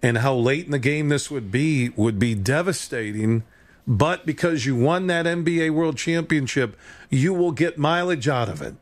and 0.05 0.19
how 0.19 0.35
late 0.35 0.67
in 0.67 0.71
the 0.71 0.79
game 0.79 1.09
this 1.09 1.31
would 1.31 1.51
be 1.51 1.89
would 1.91 2.19
be 2.19 2.35
devastating. 2.35 3.43
But 3.87 4.25
because 4.25 4.65
you 4.65 4.77
won 4.77 5.07
that 5.09 5.27
NBA 5.27 5.71
World 5.71 5.97
Championship, 5.97 6.77
you 7.11 7.35
will 7.35 7.53
get 7.53 7.77
mileage 7.77 8.29
out 8.29 8.49
of 8.49 8.63
it. 8.63 8.75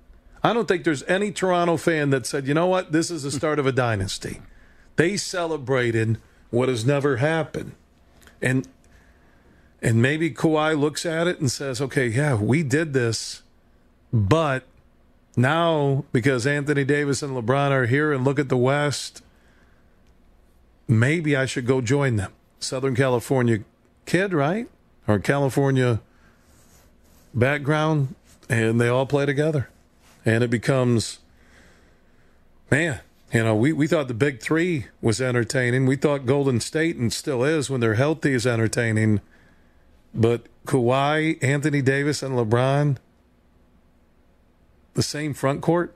I 0.44 0.52
don't 0.52 0.66
think 0.68 0.84
there's 0.84 1.02
any 1.04 1.32
Toronto 1.32 1.76
fan 1.76 2.10
that 2.10 2.26
said, 2.26 2.46
you 2.46 2.54
know 2.54 2.66
what, 2.66 2.92
this 2.92 3.10
is 3.10 3.22
the 3.24 3.30
start 3.38 3.58
of 3.58 3.66
a 3.66 3.72
dynasty. 3.72 4.40
They 4.96 5.16
celebrated 5.16 6.18
what 6.50 6.68
has 6.68 6.84
never 6.84 7.16
happened. 7.16 7.72
And 8.40 8.68
and 9.84 10.00
maybe 10.00 10.30
Kawhi 10.30 10.78
looks 10.78 11.04
at 11.04 11.26
it 11.26 11.40
and 11.40 11.50
says, 11.50 11.80
okay, 11.80 12.06
yeah, 12.06 12.36
we 12.36 12.62
did 12.62 12.92
this, 12.92 13.42
but 14.12 14.62
now 15.36 16.04
because 16.12 16.46
Anthony 16.46 16.84
Davis 16.84 17.20
and 17.20 17.36
LeBron 17.36 17.70
are 17.70 17.86
here 17.86 18.12
and 18.12 18.24
look 18.24 18.38
at 18.38 18.48
the 18.48 18.56
West 18.56 19.22
maybe 20.88 21.36
I 21.36 21.46
should 21.46 21.66
go 21.66 21.80
join 21.80 22.16
them. 22.16 22.32
Southern 22.60 22.94
California 22.94 23.60
kid, 24.06 24.32
right? 24.32 24.68
Or 25.08 25.18
California 25.18 26.00
background, 27.34 28.14
and 28.48 28.80
they 28.80 28.88
all 28.88 29.06
play 29.06 29.26
together. 29.26 29.68
And 30.24 30.44
it 30.44 30.50
becomes, 30.50 31.18
man, 32.70 33.00
you 33.32 33.42
know, 33.42 33.54
we, 33.54 33.72
we 33.72 33.86
thought 33.86 34.08
the 34.08 34.14
big 34.14 34.40
three 34.40 34.86
was 35.00 35.20
entertaining. 35.20 35.86
We 35.86 35.96
thought 35.96 36.26
Golden 36.26 36.60
State, 36.60 36.96
and 36.96 37.12
still 37.12 37.42
is 37.42 37.70
when 37.70 37.80
they're 37.80 37.94
healthy, 37.94 38.32
is 38.32 38.46
entertaining. 38.46 39.20
But 40.14 40.46
Kawhi, 40.66 41.42
Anthony 41.42 41.82
Davis, 41.82 42.22
and 42.22 42.34
LeBron, 42.34 42.98
the 44.94 45.02
same 45.02 45.32
front 45.34 45.62
court? 45.62 45.94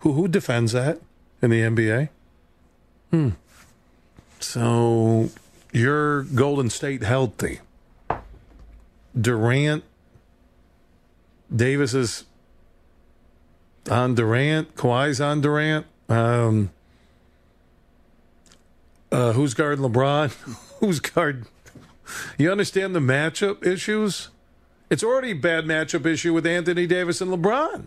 Who, 0.00 0.12
who 0.12 0.28
defends 0.28 0.72
that 0.72 1.00
in 1.42 1.50
the 1.50 1.60
NBA? 1.60 2.08
Hmm. 3.10 3.30
So 4.38 5.30
you're 5.72 6.22
Golden 6.22 6.70
State 6.70 7.02
healthy. 7.02 7.60
Durant, 9.18 9.84
Davis 11.54 11.94
is 11.94 12.24
on 13.90 14.14
Durant. 14.14 14.74
Kawhi's 14.74 15.20
on 15.20 15.40
Durant. 15.40 15.86
Um, 16.08 16.70
uh, 19.10 19.32
who's 19.32 19.54
guarding 19.54 19.84
LeBron? 19.84 20.30
who's 20.80 21.00
guarding? 21.00 21.46
You 22.38 22.50
understand 22.50 22.94
the 22.94 23.00
matchup 23.00 23.66
issues? 23.66 24.28
It's 24.90 25.04
already 25.04 25.32
a 25.32 25.34
bad 25.34 25.64
matchup 25.64 26.06
issue 26.06 26.32
with 26.32 26.46
Anthony 26.46 26.86
Davis 26.86 27.20
and 27.20 27.30
LeBron. 27.30 27.86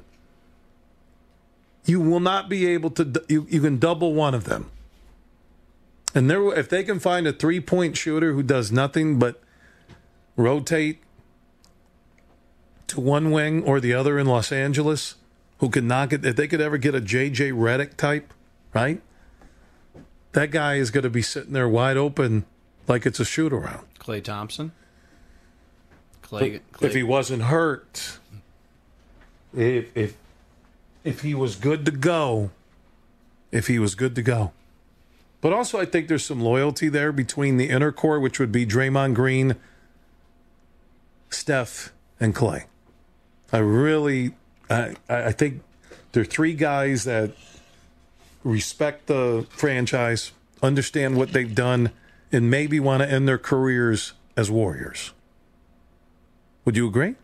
You 1.85 1.99
will 1.99 2.19
not 2.19 2.47
be 2.47 2.67
able 2.67 2.91
to. 2.91 3.23
You, 3.27 3.47
you 3.49 3.61
can 3.61 3.79
double 3.79 4.13
one 4.13 4.35
of 4.35 4.43
them. 4.43 4.69
And 6.13 6.29
there, 6.29 6.53
if 6.53 6.67
they 6.69 6.83
can 6.83 6.99
find 6.99 7.25
a 7.25 7.33
three 7.33 7.59
point 7.59 7.97
shooter 7.97 8.33
who 8.33 8.43
does 8.43 8.71
nothing 8.71 9.17
but 9.17 9.41
rotate 10.35 11.01
to 12.87 12.99
one 12.99 13.31
wing 13.31 13.63
or 13.63 13.79
the 13.79 13.93
other 13.93 14.19
in 14.19 14.27
Los 14.27 14.51
Angeles, 14.51 15.15
who 15.59 15.69
can 15.69 15.87
knock 15.87 16.11
it, 16.11 16.25
if 16.25 16.35
they 16.35 16.47
could 16.47 16.59
ever 16.59 16.77
get 16.77 16.95
a 16.95 16.99
JJ 17.01 17.53
Redick 17.53 17.95
type, 17.95 18.33
right? 18.73 19.01
That 20.33 20.51
guy 20.51 20.75
is 20.75 20.91
going 20.91 21.03
to 21.03 21.09
be 21.09 21.21
sitting 21.21 21.53
there 21.53 21.69
wide 21.69 21.97
open 21.97 22.45
like 22.87 23.05
it's 23.05 23.19
a 23.19 23.25
shoot 23.25 23.53
around. 23.53 23.85
Klay 23.99 24.23
Thompson? 24.23 24.71
Clay, 26.21 26.61
Klay. 26.73 26.87
If 26.87 26.93
he 26.93 27.03
wasn't 27.03 27.43
hurt, 27.43 28.19
if, 29.55 29.95
if, 29.95 30.17
if 31.03 31.21
he 31.21 31.35
was 31.35 31.55
good 31.55 31.85
to 31.85 31.91
go, 31.91 32.51
if 33.51 33.67
he 33.67 33.79
was 33.79 33.95
good 33.95 34.15
to 34.15 34.21
go. 34.21 34.53
But 35.41 35.53
also, 35.53 35.79
I 35.79 35.85
think 35.85 36.07
there's 36.07 36.25
some 36.25 36.39
loyalty 36.39 36.87
there 36.87 37.11
between 37.11 37.57
the 37.57 37.69
inner 37.69 37.91
core, 37.91 38.19
which 38.19 38.39
would 38.39 38.51
be 38.51 38.65
Draymond 38.65 39.15
Green, 39.15 39.55
Steph, 41.29 41.91
and 42.19 42.35
Klay. 42.35 42.65
I 43.51 43.57
really, 43.57 44.35
I, 44.69 44.95
I 45.09 45.31
think 45.31 45.61
there 46.11 46.21
are 46.21 46.25
three 46.25 46.53
guys 46.53 47.05
that 47.05 47.31
respect 48.43 49.07
the 49.07 49.47
franchise, 49.49 50.31
understand 50.61 51.17
what 51.17 51.33
they've 51.33 51.53
done, 51.53 51.91
and 52.31 52.49
maybe 52.49 52.79
want 52.79 53.01
to 53.01 53.11
end 53.11 53.27
their 53.27 53.39
careers 53.39 54.13
as 54.37 54.49
Warriors. 54.51 55.11
Would 56.65 56.77
you 56.77 56.87
agree? 56.87 57.15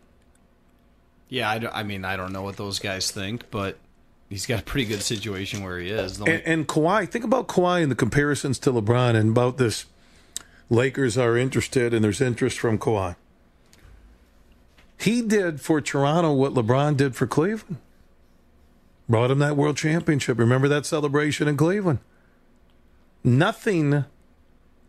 Yeah, 1.28 1.50
I, 1.50 1.80
I 1.80 1.82
mean, 1.84 2.04
I 2.04 2.16
don't 2.16 2.32
know 2.32 2.42
what 2.42 2.56
those 2.56 2.78
guys 2.78 3.10
think, 3.10 3.50
but 3.50 3.78
he's 4.28 4.46
got 4.46 4.60
a 4.60 4.62
pretty 4.62 4.86
good 4.86 5.02
situation 5.02 5.62
where 5.62 5.78
he 5.78 5.90
is. 5.90 6.18
And, 6.20 6.28
and 6.28 6.68
Kawhi, 6.68 7.08
think 7.08 7.24
about 7.24 7.48
Kawhi 7.48 7.82
and 7.82 7.90
the 7.90 7.96
comparisons 7.96 8.58
to 8.60 8.70
LeBron 8.70 9.14
and 9.14 9.30
about 9.30 9.58
this. 9.58 9.86
Lakers 10.70 11.16
are 11.16 11.36
interested, 11.36 11.94
and 11.94 12.04
there's 12.04 12.20
interest 12.20 12.58
from 12.58 12.78
Kawhi. 12.78 13.16
He 14.98 15.22
did 15.22 15.60
for 15.60 15.80
Toronto 15.80 16.32
what 16.32 16.52
LeBron 16.52 16.96
did 16.96 17.16
for 17.16 17.26
Cleveland. 17.26 17.78
Brought 19.08 19.30
him 19.30 19.38
that 19.38 19.56
world 19.56 19.76
championship. 19.78 20.38
Remember 20.38 20.68
that 20.68 20.84
celebration 20.84 21.48
in 21.48 21.56
Cleveland? 21.56 22.00
Nothing 23.24 24.04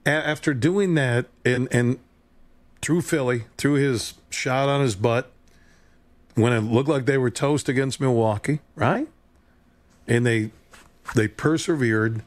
after 0.06 0.54
doing 0.54 0.96
that 0.96 1.28
and, 1.46 1.68
and 1.72 2.00
through 2.82 3.02
Philly, 3.02 3.46
through 3.58 3.76
his 3.76 4.16
shot 4.30 4.68
on 4.68 4.82
his 4.82 4.96
butt, 4.96 5.32
when 6.36 6.52
it 6.52 6.62
looked 6.62 6.90
like 6.90 7.06
they 7.06 7.18
were 7.18 7.30
toast 7.30 7.70
against 7.70 8.02
Milwaukee, 8.02 8.60
right? 8.76 9.08
And 10.10 10.26
they 10.26 10.52
they 11.16 11.28
persevered. 11.28 12.24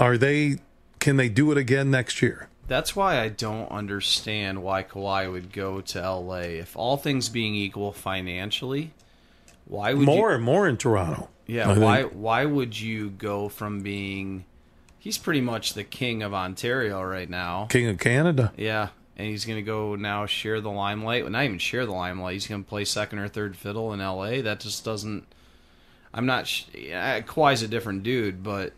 Are 0.00 0.16
they? 0.16 0.58
Can 0.98 1.16
they 1.16 1.28
do 1.28 1.50
it 1.52 1.58
again 1.58 1.90
next 1.90 2.22
year? 2.22 2.48
That's 2.68 2.96
why 2.96 3.20
I 3.20 3.28
don't 3.28 3.70
understand 3.70 4.62
why 4.62 4.84
Kawhi 4.84 5.30
would 5.30 5.52
go 5.52 5.80
to 5.80 6.10
LA. 6.10 6.36
If 6.36 6.76
all 6.76 6.96
things 6.96 7.28
being 7.28 7.54
equal 7.54 7.92
financially, 7.92 8.92
why 9.66 9.92
would 9.92 10.06
more 10.06 10.30
you, 10.30 10.36
and 10.36 10.44
more 10.44 10.66
in 10.68 10.76
Toronto? 10.76 11.28
Yeah, 11.46 11.70
I 11.70 11.78
why 11.78 12.02
think. 12.02 12.12
why 12.14 12.44
would 12.46 12.80
you 12.80 13.10
go 13.10 13.48
from 13.48 13.80
being 13.80 14.44
he's 15.02 15.18
pretty 15.18 15.40
much 15.40 15.74
the 15.74 15.82
king 15.82 16.22
of 16.22 16.32
Ontario 16.32 17.02
right 17.02 17.28
now. 17.28 17.66
King 17.66 17.88
of 17.88 17.98
Canada. 17.98 18.52
Yeah. 18.56 18.88
And 19.16 19.26
he's 19.26 19.44
going 19.44 19.58
to 19.58 19.62
go 19.62 19.96
now 19.96 20.26
share 20.26 20.60
the 20.60 20.70
limelight. 20.70 21.24
Well, 21.24 21.32
not 21.32 21.44
even 21.44 21.58
share 21.58 21.84
the 21.84 21.92
limelight. 21.92 22.34
He's 22.34 22.46
going 22.46 22.62
to 22.62 22.68
play 22.68 22.84
second 22.84 23.18
or 23.18 23.28
third 23.28 23.56
fiddle 23.56 23.92
in 23.92 23.98
LA. 23.98 24.40
That 24.40 24.60
just 24.60 24.84
doesn't 24.84 25.26
I'm 26.14 26.26
not. 26.26 26.46
Sh- 26.46 26.64
uh, 26.74 27.20
Kawhi's 27.22 27.62
a 27.62 27.68
different 27.68 28.02
dude, 28.02 28.42
but 28.42 28.72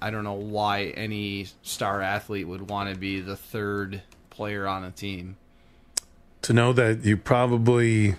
I 0.00 0.10
don't 0.10 0.24
know 0.24 0.32
why 0.34 0.84
any 0.96 1.46
star 1.62 2.00
athlete 2.00 2.48
would 2.48 2.70
want 2.70 2.92
to 2.92 2.98
be 2.98 3.20
the 3.20 3.36
third 3.36 4.02
player 4.30 4.66
on 4.66 4.84
a 4.84 4.90
team. 4.90 5.36
To 6.42 6.52
know 6.52 6.72
that 6.72 7.04
you 7.04 7.16
probably, 7.16 8.14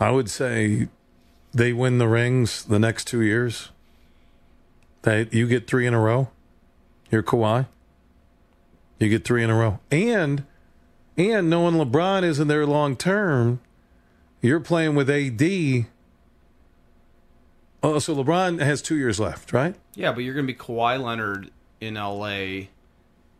I 0.00 0.10
would 0.10 0.30
say, 0.30 0.88
they 1.52 1.72
win 1.72 1.98
the 1.98 2.08
rings 2.08 2.64
the 2.64 2.78
next 2.78 3.06
two 3.06 3.20
years. 3.20 3.70
That 5.02 5.32
you 5.32 5.46
get 5.46 5.66
three 5.66 5.86
in 5.86 5.94
a 5.94 6.00
row. 6.00 6.28
You're 7.10 7.22
Kawhi. 7.22 7.66
You 8.98 9.08
get 9.08 9.24
three 9.24 9.44
in 9.44 9.50
a 9.50 9.54
row, 9.54 9.78
and 9.92 10.44
and 11.16 11.48
knowing 11.48 11.74
LeBron 11.74 12.24
isn't 12.24 12.48
there 12.48 12.66
long 12.66 12.96
term, 12.96 13.60
you're 14.40 14.60
playing 14.60 14.96
with 14.96 15.08
AD 15.08 15.86
Oh, 17.82 17.98
so 17.98 18.14
LeBron 18.14 18.60
has 18.60 18.82
two 18.82 18.96
years 18.96 19.20
left, 19.20 19.52
right? 19.52 19.74
Yeah, 19.94 20.12
but 20.12 20.24
you're 20.24 20.34
going 20.34 20.46
to 20.46 20.52
be 20.52 20.58
Kawhi 20.58 21.00
Leonard 21.00 21.50
in 21.80 21.94
LA 21.94 22.66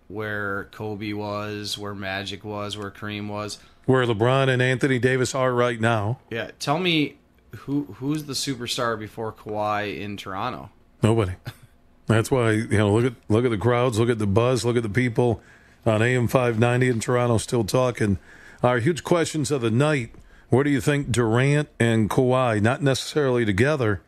where 0.09 0.64
Kobe 0.73 1.12
was, 1.12 1.76
where 1.78 1.95
Magic 1.95 2.45
was, 2.45 2.76
where 2.76 2.90
Kareem 2.90 3.28
was. 3.28 3.59
Where 3.85 4.04
LeBron 4.04 4.49
and 4.49 4.61
Anthony 4.61 4.99
Davis 4.99 5.35
are 5.35 5.52
right 5.52 5.80
now. 5.80 6.18
Yeah, 6.30 6.50
tell 6.59 6.78
me 6.78 7.16
who 7.57 7.85
who's 7.95 8.25
the 8.25 8.33
superstar 8.33 8.99
before 8.99 9.33
Kawhi 9.33 9.99
in 9.99 10.16
Toronto? 10.16 10.71
Nobody. 11.02 11.33
That's 12.07 12.30
why 12.30 12.52
you 12.52 12.78
know 12.78 12.92
look 12.95 13.12
at 13.12 13.18
look 13.28 13.45
at 13.45 13.50
the 13.50 13.59
crowds, 13.59 13.99
look 13.99 14.09
at 14.09 14.18
the 14.18 14.26
buzz, 14.26 14.64
look 14.64 14.76
at 14.76 14.83
the 14.83 14.88
people 14.88 15.42
on 15.87 16.02
AM 16.02 16.28
590 16.28 16.88
in 16.88 17.00
Toronto 17.00 17.38
still 17.38 17.64
talking. 17.64 18.18
Our 18.62 18.78
huge 18.78 19.04
questions 19.04 19.50
of 19.50 19.61
the 19.61 19.71
night: 19.71 20.14
Where 20.49 20.64
do 20.64 20.71
you 20.71 20.80
think 20.80 21.11
Durant 21.11 21.68
and 21.78 22.11
Kawhi, 22.11 22.61
not 22.61 22.83
necessarily 22.83 23.45
together, 23.45 24.02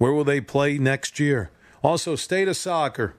where 0.00 0.14
will 0.14 0.24
they 0.24 0.40
play 0.40 0.78
next 0.78 1.20
year? 1.20 1.50
Also, 1.82 2.16
state 2.16 2.48
of 2.48 2.56
soccer 2.56 3.12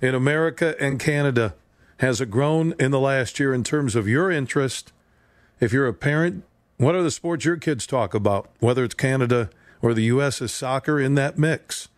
in 0.00 0.14
America 0.14 0.76
and 0.80 1.00
Canada 1.00 1.56
has 1.96 2.20
it 2.20 2.30
grown 2.30 2.74
in 2.78 2.92
the 2.92 3.00
last 3.00 3.40
year 3.40 3.52
in 3.52 3.64
terms 3.64 3.96
of 3.96 4.06
your 4.06 4.30
interest? 4.30 4.92
If 5.58 5.72
you're 5.72 5.88
a 5.88 5.92
parent, 5.92 6.44
what 6.76 6.94
are 6.94 7.02
the 7.02 7.10
sports 7.10 7.44
your 7.44 7.56
kids 7.56 7.88
talk 7.88 8.14
about? 8.14 8.48
Whether 8.60 8.84
it's 8.84 8.94
Canada 8.94 9.50
or 9.82 9.92
the 9.92 10.04
U.S. 10.04 10.40
is 10.40 10.52
soccer 10.52 11.00
in 11.00 11.16
that 11.16 11.38
mix. 11.38 11.88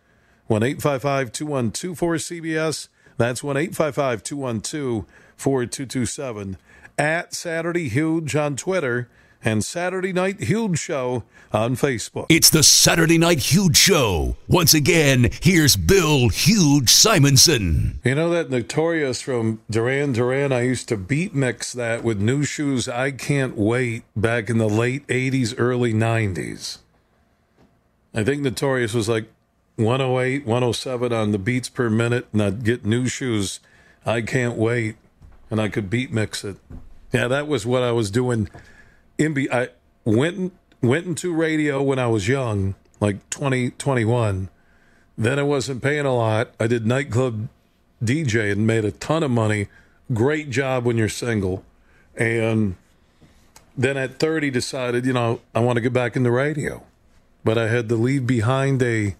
1 0.47 0.63
855 0.63 1.31
212 1.31 1.95
cbs 2.19 2.87
That's 3.17 3.43
1 3.43 3.57
855 3.57 4.23
212 4.23 5.05
4227. 5.37 6.57
At 6.97 7.35
Saturday 7.35 7.89
Huge 7.89 8.35
on 8.35 8.55
Twitter 8.55 9.07
and 9.43 9.63
Saturday 9.63 10.13
Night 10.13 10.41
Huge 10.41 10.77
Show 10.77 11.23
on 11.51 11.75
Facebook. 11.75 12.27
It's 12.29 12.49
the 12.49 12.63
Saturday 12.63 13.17
Night 13.17 13.39
Huge 13.39 13.77
Show. 13.77 14.35
Once 14.47 14.73
again, 14.73 15.29
here's 15.41 15.75
Bill 15.75 16.29
Huge 16.29 16.89
Simonson. 16.89 17.99
You 18.03 18.15
know 18.15 18.29
that 18.29 18.49
Notorious 18.49 19.21
from 19.21 19.61
Duran 19.69 20.13
Duran? 20.13 20.51
I 20.51 20.61
used 20.61 20.87
to 20.89 20.97
beat 20.97 21.33
mix 21.33 21.73
that 21.73 22.03
with 22.03 22.21
New 22.21 22.43
Shoes 22.43 22.87
I 22.87 23.11
Can't 23.11 23.57
Wait 23.57 24.03
back 24.15 24.49
in 24.49 24.57
the 24.57 24.69
late 24.69 25.05
80s, 25.07 25.55
early 25.57 25.93
90s. 25.93 26.79
I 28.13 28.23
think 28.23 28.41
Notorious 28.41 28.93
was 28.93 29.07
like 29.07 29.29
108, 29.77 30.45
107 30.45 31.13
on 31.13 31.31
the 31.31 31.39
beats 31.39 31.69
per 31.69 31.89
minute, 31.89 32.27
and 32.33 32.41
I'd 32.41 32.63
get 32.63 32.85
New 32.85 33.07
Shoes 33.07 33.59
I 34.05 34.21
Can't 34.21 34.57
Wait, 34.57 34.95
and 35.49 35.61
I 35.61 35.69
could 35.69 35.89
beat 35.89 36.11
mix 36.11 36.43
it. 36.43 36.57
Yeah, 37.13 37.27
that 37.27 37.47
was 37.47 37.65
what 37.65 37.83
I 37.83 37.91
was 37.91 38.11
doing. 38.11 38.49
In 39.21 39.37
I 39.51 39.69
went 40.03 40.51
went 40.81 41.05
into 41.05 41.31
radio 41.31 41.83
when 41.83 41.99
I 41.99 42.07
was 42.07 42.27
young, 42.27 42.73
like 42.99 43.29
20, 43.29 43.69
21. 43.69 44.49
Then 45.15 45.37
I 45.37 45.43
wasn't 45.43 45.83
paying 45.83 46.07
a 46.07 46.15
lot. 46.15 46.55
I 46.59 46.65
did 46.65 46.87
nightclub 46.87 47.47
DJ 48.03 48.51
and 48.51 48.65
made 48.65 48.83
a 48.83 48.89
ton 48.89 49.21
of 49.21 49.29
money. 49.29 49.67
Great 50.11 50.49
job 50.49 50.85
when 50.85 50.97
you're 50.97 51.07
single. 51.07 51.63
And 52.15 52.77
then 53.77 53.95
at 53.95 54.17
30 54.17 54.49
decided, 54.49 55.05
you 55.05 55.13
know, 55.13 55.41
I 55.53 55.59
want 55.59 55.75
to 55.75 55.81
get 55.81 55.93
back 55.93 56.15
into 56.15 56.31
radio. 56.31 56.83
But 57.43 57.59
I 57.59 57.67
had 57.67 57.89
to 57.89 57.95
leave 57.95 58.25
behind 58.25 58.81
a 58.81 59.15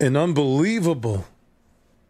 an 0.00 0.16
unbelievable 0.16 1.26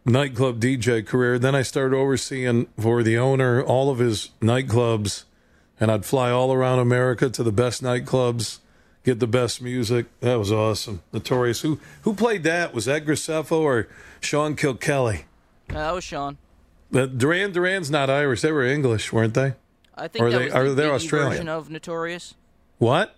nightclub 0.05 0.61
DJ 0.61 1.05
career. 1.05 1.37
Then 1.37 1.53
I 1.53 1.63
started 1.63 1.97
overseeing 1.97 2.67
for 2.79 3.03
the 3.03 3.17
owner 3.17 3.61
all 3.61 3.89
of 3.89 3.99
his 3.99 4.29
nightclubs 4.39 5.25
and 5.79 5.91
I'd 5.91 6.05
fly 6.05 6.31
all 6.31 6.53
around 6.53 6.79
America 6.79 7.29
to 7.29 7.43
the 7.43 7.51
best 7.51 7.83
nightclubs, 7.83 8.59
get 9.03 9.19
the 9.19 9.27
best 9.27 9.61
music. 9.61 10.05
That 10.21 10.35
was 10.39 10.51
awesome. 10.51 11.01
Notorious. 11.13 11.61
Who 11.61 11.79
who 12.03 12.13
played 12.13 12.43
that? 12.43 12.73
Was 12.73 12.85
that 12.85 13.05
Graceffo 13.05 13.51
or 13.61 13.87
Sean 14.21 14.55
Kilkelly? 14.55 15.23
Uh, 15.69 15.73
that 15.73 15.91
was 15.93 16.03
Sean. 16.03 16.37
But 16.91 17.17
Duran 17.17 17.51
Duran's 17.51 17.89
not 17.91 18.09
Irish. 18.09 18.41
They 18.41 18.51
were 18.51 18.63
English, 18.65 19.11
weren't 19.11 19.33
they? 19.33 19.53
I 19.95 20.07
think 20.07 20.23
Or 20.25 20.29
that 20.31 20.37
they- 20.39 20.45
was 20.45 20.53
are 20.53 20.73
they 20.73 20.89
Australian? 20.89 21.31
version 21.31 21.49
of 21.49 21.69
Notorious. 21.69 22.35
What? 22.77 23.15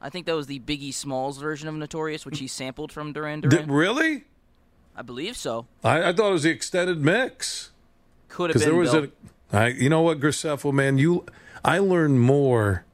I 0.00 0.08
think 0.08 0.24
that 0.26 0.34
was 0.34 0.46
the 0.46 0.60
Biggie 0.60 0.94
Smalls 0.94 1.36
version 1.38 1.68
of 1.68 1.74
Notorious, 1.74 2.24
which 2.24 2.38
he 2.38 2.46
sampled 2.46 2.90
from 2.92 3.12
Duran 3.12 3.40
Did, 3.42 3.50
Duran. 3.50 3.70
really? 3.70 4.24
I 4.96 5.02
believe 5.02 5.36
so. 5.36 5.66
I, 5.84 6.08
I 6.08 6.12
thought 6.12 6.30
it 6.30 6.32
was 6.32 6.42
the 6.44 6.50
extended 6.50 7.00
mix 7.02 7.70
Could 8.28 8.50
have 8.50 8.54
because 8.54 8.62
been. 8.62 8.70
there 8.72 8.80
was 8.80 8.92
Bill. 8.92 9.08
a. 9.52 9.56
I, 9.56 9.66
you 9.68 9.88
know 9.90 10.00
what, 10.02 10.20
Graceffo, 10.20 10.72
man, 10.72 10.96
you, 10.98 11.26
I 11.64 11.78
learn 11.78 12.18
more 12.18 12.84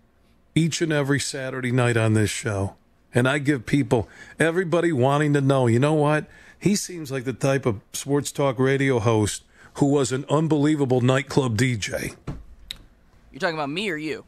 each 0.55 0.81
and 0.81 0.93
every 0.93 1.21
Saturday 1.21 1.71
night 1.73 1.97
on 1.97 2.15
this 2.15 2.31
show, 2.31 2.75
and 3.15 3.29
I 3.29 3.39
give 3.39 3.67
people, 3.67 4.09
everybody 4.39 4.93
wanting 4.93 5.33
to 5.35 5.41
know. 5.41 5.67
You 5.67 5.79
know 5.79 5.95
what? 5.95 6.27
He 6.59 6.75
seems 6.75 7.13
like 7.13 7.25
the 7.25 7.33
type 7.33 7.67
of 7.67 7.81
sports 7.93 8.33
talk 8.33 8.59
radio 8.59 8.99
host 8.99 9.45
who 9.75 9.87
was 9.87 10.11
an 10.13 10.25
unbelievable 10.31 11.01
nightclub 11.01 11.57
DJ. 11.59 12.17
You're 13.31 13.41
talking 13.41 13.55
about 13.57 13.71
me 13.71 13.91
or 13.91 13.97
you? 13.97 14.25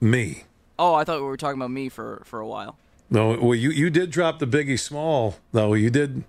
Me. 0.00 0.44
Oh, 0.78 0.94
I 0.94 1.04
thought 1.04 1.18
we 1.20 1.26
were 1.26 1.36
talking 1.36 1.58
about 1.58 1.70
me 1.70 1.88
for 1.88 2.22
for 2.24 2.40
a 2.40 2.46
while. 2.46 2.76
No, 3.10 3.38
well, 3.40 3.54
you 3.54 3.70
you 3.70 3.90
did 3.90 4.10
drop 4.10 4.38
the 4.38 4.46
Biggie 4.46 4.78
Small 4.78 5.36
though. 5.52 5.74
You 5.74 5.90
did. 5.90 6.24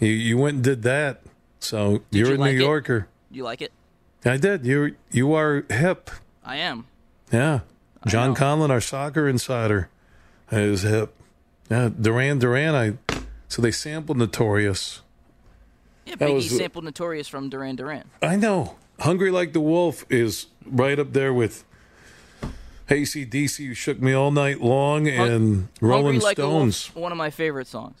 You 0.00 0.08
you 0.08 0.36
went 0.36 0.56
and 0.56 0.64
did 0.64 0.82
that. 0.82 1.22
So 1.60 2.02
you're 2.10 2.28
you 2.28 2.34
a 2.34 2.36
like 2.36 2.54
New 2.54 2.60
it? 2.60 2.64
Yorker. 2.64 3.08
You 3.30 3.44
like 3.44 3.62
it? 3.62 3.72
I 4.24 4.36
did. 4.36 4.64
You 4.66 4.94
you 5.10 5.32
are 5.34 5.64
hip. 5.70 6.10
I 6.44 6.56
am. 6.56 6.86
Yeah. 7.32 7.60
John. 8.06 8.34
Conlon, 8.34 8.70
our 8.70 8.80
soccer 8.80 9.28
insider, 9.28 9.88
is 10.50 10.82
hip. 10.82 11.14
Yeah. 11.70 11.88
Duran 11.98 12.38
Duran. 12.38 12.74
I. 12.74 13.14
So 13.48 13.62
they 13.62 13.70
sampled 13.70 14.18
Notorious. 14.18 15.00
Yeah, 16.06 16.16
Biggie 16.16 16.34
was- 16.34 16.50
sampled 16.56 16.84
Notorious 16.84 17.28
from 17.28 17.48
Duran 17.48 17.76
Duran. 17.76 18.04
I 18.22 18.36
know. 18.36 18.76
Hungry 19.00 19.30
Like 19.30 19.52
the 19.52 19.60
Wolf 19.60 20.04
is 20.10 20.46
right 20.66 20.98
up 20.98 21.12
there 21.12 21.32
with 21.32 21.64
ACDC, 22.88 23.58
You 23.60 23.74
Shook 23.74 24.00
Me 24.00 24.12
All 24.12 24.30
Night 24.30 24.60
Long, 24.60 25.08
and 25.08 25.68
Rolling 25.80 26.04
Hungry 26.14 26.20
Like 26.20 26.36
Stones. 26.36 26.90
Wolf, 26.94 27.02
one 27.02 27.12
of 27.12 27.18
my 27.18 27.30
favorite 27.30 27.66
songs. 27.66 27.98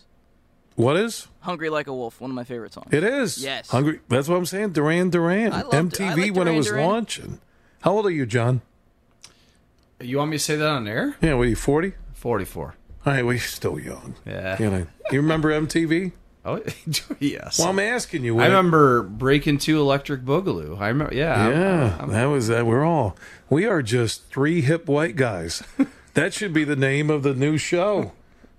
What 0.76 0.96
is? 0.96 1.28
Hungry 1.40 1.68
Like 1.70 1.86
a 1.86 1.94
Wolf, 1.94 2.20
one 2.20 2.30
of 2.30 2.34
my 2.34 2.44
favorite 2.44 2.72
songs. 2.72 2.88
It 2.92 3.04
is. 3.04 3.42
Yes. 3.42 3.70
Hungry. 3.70 4.00
That's 4.08 4.28
what 4.28 4.36
I'm 4.36 4.46
saying. 4.46 4.70
Duran 4.72 5.10
Duran. 5.10 5.52
I 5.52 5.62
loved- 5.62 5.72
MTV 5.94 6.00
I 6.04 6.14
like 6.14 6.34
when 6.34 6.48
it 6.48 6.50
Duran 6.50 6.56
was 6.56 6.66
Duran. 6.66 6.86
launching. 6.86 7.40
How 7.82 7.92
old 7.92 8.06
are 8.06 8.10
you, 8.10 8.26
John? 8.26 8.60
You 10.00 10.18
want 10.18 10.30
me 10.32 10.38
to 10.38 10.42
say 10.42 10.56
that 10.56 10.66
on 10.68 10.88
air? 10.88 11.16
Yeah, 11.20 11.34
what 11.34 11.42
are 11.46 11.50
you, 11.50 11.56
40? 11.56 11.92
44. 12.14 12.74
All 13.06 13.12
right, 13.12 13.22
well, 13.24 13.34
you're 13.34 13.40
still 13.40 13.78
young. 13.78 14.14
Yeah. 14.26 14.56
You, 14.60 14.70
know, 14.70 14.86
you 15.12 15.20
remember 15.20 15.50
MTV? 15.50 16.12
Oh, 16.46 16.60
yes. 17.20 17.58
Well, 17.58 17.68
I'm 17.68 17.78
asking 17.78 18.22
you. 18.22 18.34
I 18.34 18.42
when- 18.42 18.50
remember 18.50 19.02
Breaking 19.02 19.56
Two 19.56 19.80
Electric 19.80 20.26
Boogaloo. 20.26 20.78
I 20.78 20.88
remember, 20.88 21.14
yeah. 21.14 21.34
I'm- 21.42 21.52
Yeah, 21.52 21.96
I'm- 21.98 22.10
that 22.10 22.26
was 22.26 22.48
that. 22.48 22.66
We're 22.66 22.84
all 22.84 23.16
we 23.48 23.64
are 23.64 23.80
just 23.80 24.28
three 24.28 24.60
hip 24.60 24.86
white 24.86 25.16
guys. 25.16 25.62
that 26.12 26.34
should 26.34 26.52
be 26.52 26.64
the 26.64 26.76
name 26.76 27.08
of 27.08 27.22
the 27.22 27.32
new 27.32 27.56
show. 27.56 28.12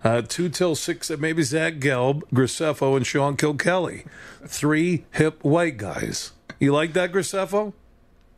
Uh, 0.05 0.21
two 0.21 0.49
till 0.49 0.75
six. 0.75 1.09
Maybe 1.09 1.41
Zach 1.41 1.75
Gelb, 1.75 2.21
Graceffo, 2.31 2.95
and 2.95 3.05
Sean 3.07 3.35
Kilkelly. 3.35 4.05
Three 4.45 5.03
hip 5.11 5.43
white 5.43 5.77
guys. 5.77 6.31
You 6.59 6.71
like 6.73 6.93
that, 6.93 7.11
Graceffo? 7.11 7.73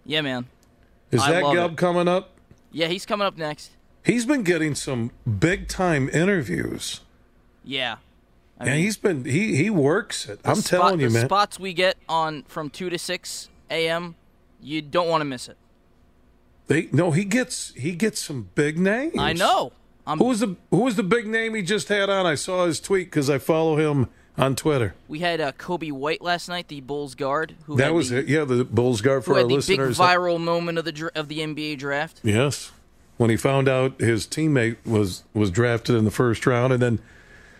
Yeah, 0.06 0.22
man. 0.22 0.46
Is 1.12 1.22
I 1.22 1.32
Zach 1.32 1.44
Gelb 1.44 1.72
it. 1.74 1.78
coming 1.78 2.08
up? 2.08 2.30
Yeah, 2.72 2.88
he's 2.88 3.06
coming 3.06 3.28
up 3.28 3.38
next. 3.38 3.72
He's 4.06 4.26
been 4.26 4.44
getting 4.44 4.76
some 4.76 5.12
big 5.40 5.68
time 5.68 6.08
interviews. 6.10 7.02
Yeah. 7.66 7.98
I 8.60 8.66
Yeah, 8.66 8.72
mean, 8.76 8.84
he's 8.84 8.98
been 8.98 9.26
he 9.26 9.58
he 9.58 9.70
works 9.70 10.28
it. 10.30 10.40
I'm 10.46 10.56
spot- 10.56 10.66
telling 10.80 11.00
you, 11.02 11.10
the 11.10 11.14
man. 11.16 11.26
spots 11.26 11.60
we 11.60 11.74
get 11.74 11.98
on 12.08 12.44
from 12.44 12.70
two 12.70 12.90
to 12.90 12.98
six 12.98 13.50
a.m. 13.70 14.16
You 14.62 14.82
don't 14.82 15.10
want 15.10 15.20
to 15.22 15.26
miss 15.26 15.50
it. 15.50 15.58
They 16.68 16.88
no, 16.94 17.12
he 17.12 17.26
gets 17.26 17.74
he 17.76 17.92
gets 17.92 18.22
some 18.22 18.50
big 18.56 18.80
names. 18.80 19.16
I 19.20 19.34
know. 19.34 19.74
I'm, 20.08 20.20
Who 20.20 20.26
was 20.26 20.40
the 20.40 20.56
who 20.72 20.80
was 20.80 20.96
the 20.96 21.04
big 21.04 21.28
name 21.28 21.54
he 21.54 21.62
just 21.62 21.90
had 21.90 22.10
on? 22.10 22.26
I 22.26 22.36
saw 22.36 22.66
his 22.66 22.80
tweet 22.80 23.08
because 23.08 23.30
I 23.30 23.38
follow 23.40 23.76
him 23.76 24.08
on 24.38 24.56
Twitter. 24.56 24.96
we 25.08 25.20
had 25.20 25.42
uh, 25.42 25.52
Coby 25.52 25.92
White 25.92 26.22
last 26.22 26.48
night, 26.48 26.70
the 26.70 26.80
Bulls 26.80 27.14
guard, 27.14 27.56
who 27.66 27.76
That 27.76 27.94
was 27.94 28.10
the, 28.10 28.20
it. 28.20 28.28
Yeah, 28.28 28.46
the 28.46 28.64
Bulls 28.64 29.02
guard 29.02 29.26
for 29.26 29.34
who 29.34 29.42
our 29.42 29.48
the 29.48 29.66
big 29.68 29.80
viral 29.80 30.40
moment 30.40 30.78
of 30.78 30.86
the 30.86 31.12
of 31.14 31.28
the 31.28 31.40
NBA 31.40 31.78
draft. 31.80 32.22
yes, 32.24 32.72
when 33.18 33.30
he 33.30 33.36
found 33.36 33.68
out 33.68 34.00
his 34.00 34.26
teammate 34.26 34.78
was 34.86 35.24
was 35.34 35.52
drafted 35.52 35.96
in 35.96 36.06
the 36.06 36.12
first 36.12 36.46
round, 36.48 36.72
and 36.72 36.82
then 36.82 37.00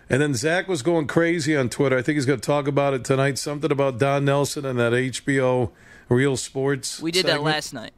and 0.08 0.22
then 0.22 0.34
Zach 0.34 0.68
was 0.68 0.82
going 0.82 1.06
crazy 1.06 1.54
on 1.54 1.68
Twitter. 1.68 1.98
I 1.98 2.02
think 2.02 2.16
he's 2.16 2.26
going 2.26 2.40
to 2.40 2.46
talk 2.46 2.66
about 2.66 2.94
it 2.94 3.04
tonight. 3.04 3.36
Something 3.36 3.70
about 3.70 3.98
Don 3.98 4.24
Nelson 4.24 4.64
and 4.64 4.78
that 4.78 4.92
HBO 4.92 5.70
Real 6.08 6.36
Sports. 6.36 7.00
We 7.02 7.12
did 7.12 7.26
that 7.26 7.42
last 7.42 7.74
night. 7.74 7.92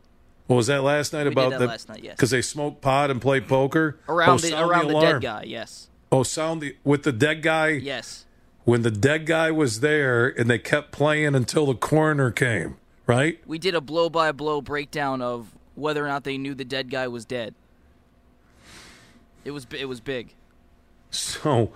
What 0.50 0.56
was 0.56 0.66
that 0.66 0.82
last 0.82 1.12
night 1.12 1.22
did 1.24 1.32
about 1.32 1.56
the 1.56 1.68
last 1.68 1.88
night, 1.88 2.02
yes. 2.02 2.16
Because 2.16 2.30
they 2.30 2.42
smoke 2.42 2.80
pot 2.80 3.08
and 3.08 3.22
play 3.22 3.40
poker 3.40 4.00
oh, 4.08 4.14
Around 4.14 4.40
the 4.40 4.60
around 4.60 4.88
the, 4.88 4.94
alarm. 4.94 5.04
dead 5.04 5.22
guy. 5.22 5.44
Yes. 5.44 5.88
Oh, 6.10 6.24
sound 6.24 6.60
the 6.60 6.74
with 6.82 7.04
the 7.04 7.12
dead 7.12 7.40
guy. 7.44 7.68
Yes. 7.68 8.26
when 8.64 8.82
the 8.82 8.90
dead 8.90 9.26
guy 9.26 9.52
was 9.52 9.78
there 9.78 10.26
and 10.26 10.50
they 10.50 10.58
kept 10.58 10.90
playing 10.90 11.36
until 11.36 11.66
the 11.66 11.76
coroner 11.76 12.32
came, 12.32 12.78
right? 13.06 13.38
We 13.46 13.60
did 13.60 13.76
a 13.76 13.80
blow 13.80 14.10
by 14.10 14.32
blow 14.32 14.60
breakdown 14.60 15.22
of 15.22 15.52
whether 15.76 16.04
or 16.04 16.08
not 16.08 16.24
they 16.24 16.36
knew 16.36 16.56
the 16.56 16.64
dead 16.64 16.90
guy 16.90 17.06
was 17.06 17.24
dead. 17.24 17.54
It 19.44 19.52
was 19.52 19.68
it 19.70 19.86
was 19.86 20.00
big. 20.00 20.34
So 21.12 21.70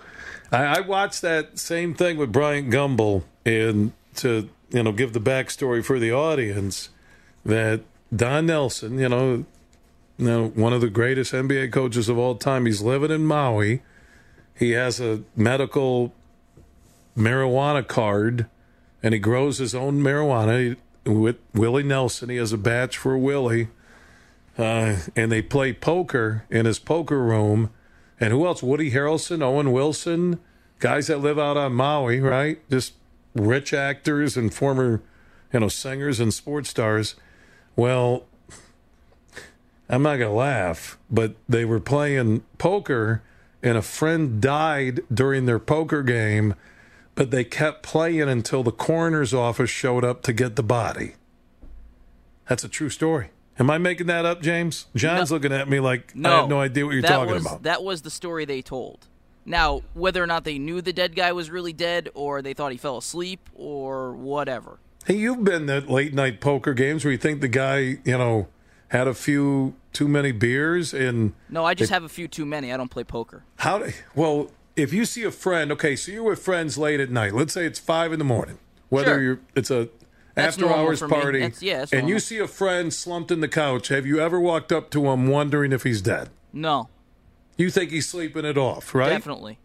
I, 0.51 0.63
I 0.65 0.79
watched 0.81 1.21
that 1.21 1.59
same 1.59 1.93
thing 1.93 2.17
with 2.17 2.33
Brian 2.33 2.69
Gumbel, 2.69 3.23
and 3.45 3.93
to 4.15 4.49
you 4.69 4.83
know 4.83 4.91
give 4.91 5.13
the 5.13 5.21
backstory 5.21 5.81
for 5.81 5.97
the 5.97 6.11
audience 6.11 6.89
that 7.45 7.79
Don 8.15 8.45
Nelson, 8.45 8.99
you 8.99 9.09
know, 9.09 9.45
you 10.17 10.25
know, 10.25 10.47
one 10.49 10.73
of 10.73 10.81
the 10.81 10.89
greatest 10.89 11.33
NBA 11.33 11.71
coaches 11.71 12.07
of 12.07 12.17
all 12.17 12.35
time. 12.35 12.65
He's 12.65 12.81
living 12.81 13.11
in 13.11 13.25
Maui. 13.25 13.81
He 14.57 14.71
has 14.71 15.01
a 15.01 15.23
medical 15.35 16.13
marijuana 17.17 17.85
card, 17.85 18.47
and 19.03 19.13
he 19.13 19.19
grows 19.19 19.57
his 19.57 19.75
own 19.75 20.01
marijuana 20.01 20.77
with 21.05 21.37
Willie 21.53 21.83
Nelson. 21.83 22.29
He 22.29 22.37
has 22.37 22.53
a 22.53 22.57
batch 22.57 22.97
for 22.97 23.17
Willie, 23.17 23.67
uh, 24.57 24.97
and 25.15 25.31
they 25.31 25.41
play 25.41 25.73
poker 25.73 26.45
in 26.49 26.65
his 26.65 26.79
poker 26.79 27.21
room. 27.21 27.71
And 28.19 28.31
who 28.31 28.45
else? 28.45 28.63
Woody 28.63 28.91
Harrelson, 28.91 29.41
Owen 29.41 29.73
Wilson, 29.73 30.39
guys 30.79 31.07
that 31.07 31.19
live 31.19 31.37
out 31.37 31.57
on 31.57 31.73
Maui, 31.73 32.21
right? 32.21 32.57
Just 32.69 32.93
rich 33.33 33.73
actors 33.73 34.37
and 34.37 34.53
former, 34.53 35.01
you 35.51 35.59
know, 35.59 35.67
singers 35.67 36.21
and 36.21 36.33
sports 36.33 36.69
stars. 36.69 37.15
Well, 37.75 38.23
I'm 39.89 40.01
not 40.03 40.17
going 40.17 40.31
to 40.31 40.35
laugh, 40.35 40.97
but 41.09 41.35
they 41.47 41.65
were 41.65 41.79
playing 41.79 42.43
poker 42.57 43.21
and 43.61 43.77
a 43.77 43.81
friend 43.81 44.41
died 44.41 45.01
during 45.13 45.45
their 45.45 45.59
poker 45.59 46.03
game, 46.03 46.53
but 47.15 47.31
they 47.31 47.43
kept 47.43 47.81
playing 47.83 48.29
until 48.29 48.63
the 48.63 48.71
coroner's 48.71 49.33
office 49.33 49.69
showed 49.69 50.03
up 50.03 50.21
to 50.23 50.33
get 50.33 50.55
the 50.55 50.63
body. 50.63 51.15
That's 52.47 52.63
a 52.63 52.69
true 52.69 52.89
story. 52.89 53.29
Am 53.57 53.69
I 53.69 53.77
making 53.77 54.07
that 54.07 54.25
up, 54.25 54.41
James? 54.41 54.85
John's 54.95 55.31
No. 55.31 55.35
looking 55.35 55.51
at 55.53 55.67
me 55.69 55.79
like 55.79 56.15
No, 56.15 56.29
I 56.29 56.39
have 56.41 56.49
no 56.49 56.59
idea 56.61 56.85
what 56.85 56.93
you're 56.93 57.01
talking 57.01 57.33
was, 57.33 57.45
about. 57.45 57.63
That 57.63 57.83
was 57.83 58.01
the 58.01 58.09
story 58.11 58.45
they 58.45 58.61
told. 58.61 59.07
Now, 59.45 59.81
whether 59.93 60.21
or 60.21 60.27
not 60.27 60.43
they 60.43 60.57
knew 60.59 60.81
the 60.81 60.93
dead 60.93 61.15
guy 61.15 61.31
was 61.31 61.49
really 61.49 61.73
dead, 61.73 62.09
or 62.13 62.41
they 62.41 62.53
thought 62.53 62.71
he 62.71 62.77
fell 62.77 62.97
asleep, 62.97 63.49
or 63.55 64.13
whatever. 64.13 64.79
Hey, 65.05 65.17
you've 65.17 65.43
been 65.43 65.69
at 65.69 65.89
late 65.89 66.13
night 66.13 66.41
poker 66.41 66.73
games 66.73 67.05
where 67.05 67.11
you 67.11 67.17
think 67.17 67.41
the 67.41 67.47
guy, 67.47 67.77
you 68.03 68.17
know, 68.17 68.47
had 68.87 69.07
a 69.07 69.13
few 69.13 69.75
too 69.93 70.07
many 70.07 70.31
beers 70.31 70.93
and 70.93 71.33
No, 71.49 71.63
I 71.63 71.73
just 71.75 71.91
have 71.91 72.03
a 72.03 72.09
few 72.09 72.27
too 72.27 72.45
many. 72.45 72.73
I 72.73 72.77
don't 72.77 72.89
play 72.89 73.03
poker. 73.03 73.43
How? 73.57 73.77
do- 73.79 73.91
Well, 74.15 74.51
if 74.75 74.91
you 74.93 75.05
see 75.05 75.23
a 75.23 75.31
friend, 75.31 75.71
okay, 75.73 75.95
so 75.95 76.11
you're 76.11 76.23
with 76.23 76.39
friends 76.41 76.77
late 76.77 76.99
at 76.99 77.11
night. 77.11 77.33
Let's 77.35 77.53
say 77.53 77.65
it's 77.65 77.79
five 77.79 78.13
in 78.13 78.19
the 78.19 78.25
morning. 78.25 78.57
Whether 78.89 79.11
Sure. 79.15 79.21
you're, 79.21 79.39
it's 79.55 79.69
a 79.71 79.89
That's 80.33 80.57
after 80.57 80.69
hours 80.73 81.01
party, 81.01 81.51
yeah, 81.61 81.85
and 81.93 82.09
you 82.09 82.19
see 82.19 82.39
a 82.39 82.47
friend 82.47 82.93
slumped 82.93 83.31
in 83.31 83.41
the 83.41 83.47
couch. 83.47 83.87
Have 83.89 84.05
you 84.05 84.19
ever 84.19 84.39
walked 84.39 84.71
up 84.71 84.89
to 84.91 85.05
him 85.11 85.27
wondering 85.27 85.71
if 85.71 85.83
he's 85.83 86.01
dead? 86.01 86.29
No, 86.51 86.89
You 87.57 87.69
think 87.69 87.91
he's 87.91 88.07
sleeping 88.09 88.43
it 88.45 88.57
off, 88.57 88.93
right? 88.95 89.09
definitely. 89.09 89.59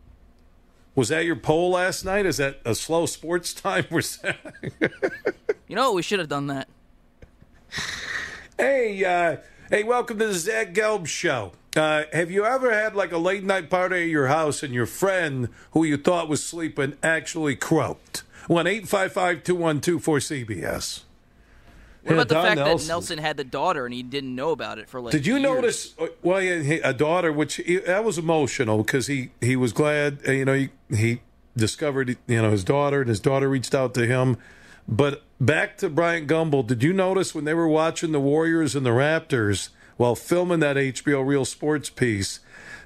Was 0.95 1.09
that 1.09 1.25
your 1.25 1.37
poll 1.37 1.71
last 1.71 2.05
night? 2.05 2.27
Is 2.27 2.39
that 2.39 2.61
a 2.65 2.75
slow 2.75 3.07
sports 3.07 3.55
time? 3.55 3.87
We're 3.91 4.01
saying? 4.03 4.35
You 5.69 5.77
know? 5.77 5.93
We 5.93 6.03
should 6.03 6.19
have 6.19 6.29
done 6.29 6.49
that. 6.49 6.69
Hey, 8.59 9.05
uh, 9.05 9.37
hey, 9.71 9.85
welcome 9.85 10.19
to 10.19 10.27
the 10.27 10.35
Zach 10.35 10.75
Gelb 10.75 11.07
Show. 11.07 11.53
Uh, 11.77 12.03
have 12.13 12.31
you 12.31 12.45
ever 12.45 12.73
had 12.75 12.97
like 12.97 13.13
a 13.13 13.19
late 13.19 13.45
night 13.45 13.71
party 13.71 14.03
at 14.03 14.09
your 14.09 14.27
house 14.27 14.63
and 14.65 14.75
your 14.75 14.87
friend 14.87 15.49
who 15.71 15.85
you 15.85 15.97
thought 15.97 16.29
was 16.29 16.43
sleeping 16.45 16.97
actually 17.03 17.55
croaked? 17.55 18.25
1 18.49 18.67
855 18.67 19.45
212 19.45 20.03
4CBS. 20.05 21.03
What 22.03 22.13
about 22.15 22.29
the 22.29 22.35
Don 22.35 22.45
fact 22.45 22.57
that 22.57 22.65
Nelson. 22.65 22.89
Nelson 22.89 23.19
had 23.19 23.37
the 23.37 23.45
daughter 23.45 23.85
and 23.85 23.95
he 23.95 24.03
didn't 24.03 24.35
know 24.35 24.51
about 24.51 24.79
it 24.79 24.89
for 24.89 25.01
like? 25.01 25.13
Did 25.13 25.27
you 25.27 25.35
years? 25.35 25.43
notice? 25.45 25.95
uh, 25.99 26.07
Well, 26.23 26.43
yeah, 26.43 26.61
he- 26.63 26.81
a 26.81 26.93
daughter, 26.93 27.31
which 27.33 27.57
he, 27.57 27.77
that 27.77 28.03
was 28.05 28.19
emotional 28.19 28.83
because 28.83 29.07
he 29.07 29.31
he 29.41 29.55
was 29.55 29.73
glad. 29.73 30.19
uh, 30.27 30.33
You 30.33 30.45
know, 30.47 30.55
he, 30.55 30.71
he 30.95 31.21
discovered 31.57 32.17
you 32.27 32.43
know 32.43 32.51
his 32.51 32.65
daughter, 32.65 33.01
and 33.01 33.09
his 33.09 33.21
daughter 33.21 33.49
reached 33.49 33.75
out 33.75 33.95
to 33.95 34.07
him. 34.07 34.37
But 34.89 35.23
back 35.41 35.79
to 35.79 35.89
Bryant 35.89 36.29
Gumbel. 36.29 36.67
Did 36.67 36.83
you 36.83 36.93
notice 36.93 37.35
when 37.35 37.45
they 37.45 37.55
were 37.55 37.69
watching 37.69 38.13
the 38.13 38.21
Warriors 38.21 38.75
and 38.75 38.85
the 38.85 38.91
Raptors 38.91 39.69
while 39.97 40.15
filming 40.15 40.61
that 40.61 40.77
HBO 40.77 41.27
Real 41.27 41.45
Sports 41.45 41.91
piece? 41.91 42.41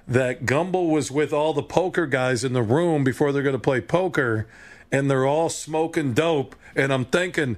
That 0.06 0.44
Gumbel 0.44 0.90
was 0.90 1.10
with 1.10 1.32
all 1.32 1.54
the 1.54 1.62
poker 1.62 2.06
guys 2.06 2.44
in 2.44 2.52
the 2.52 2.62
room 2.62 3.04
before 3.04 3.32
they're 3.32 3.42
going 3.42 3.54
to 3.54 3.58
play 3.58 3.80
poker, 3.80 4.46
and 4.92 5.10
they're 5.10 5.24
all 5.24 5.48
smoking 5.48 6.12
dope. 6.12 6.54
And 6.76 6.92
I'm 6.92 7.06
thinking, 7.06 7.56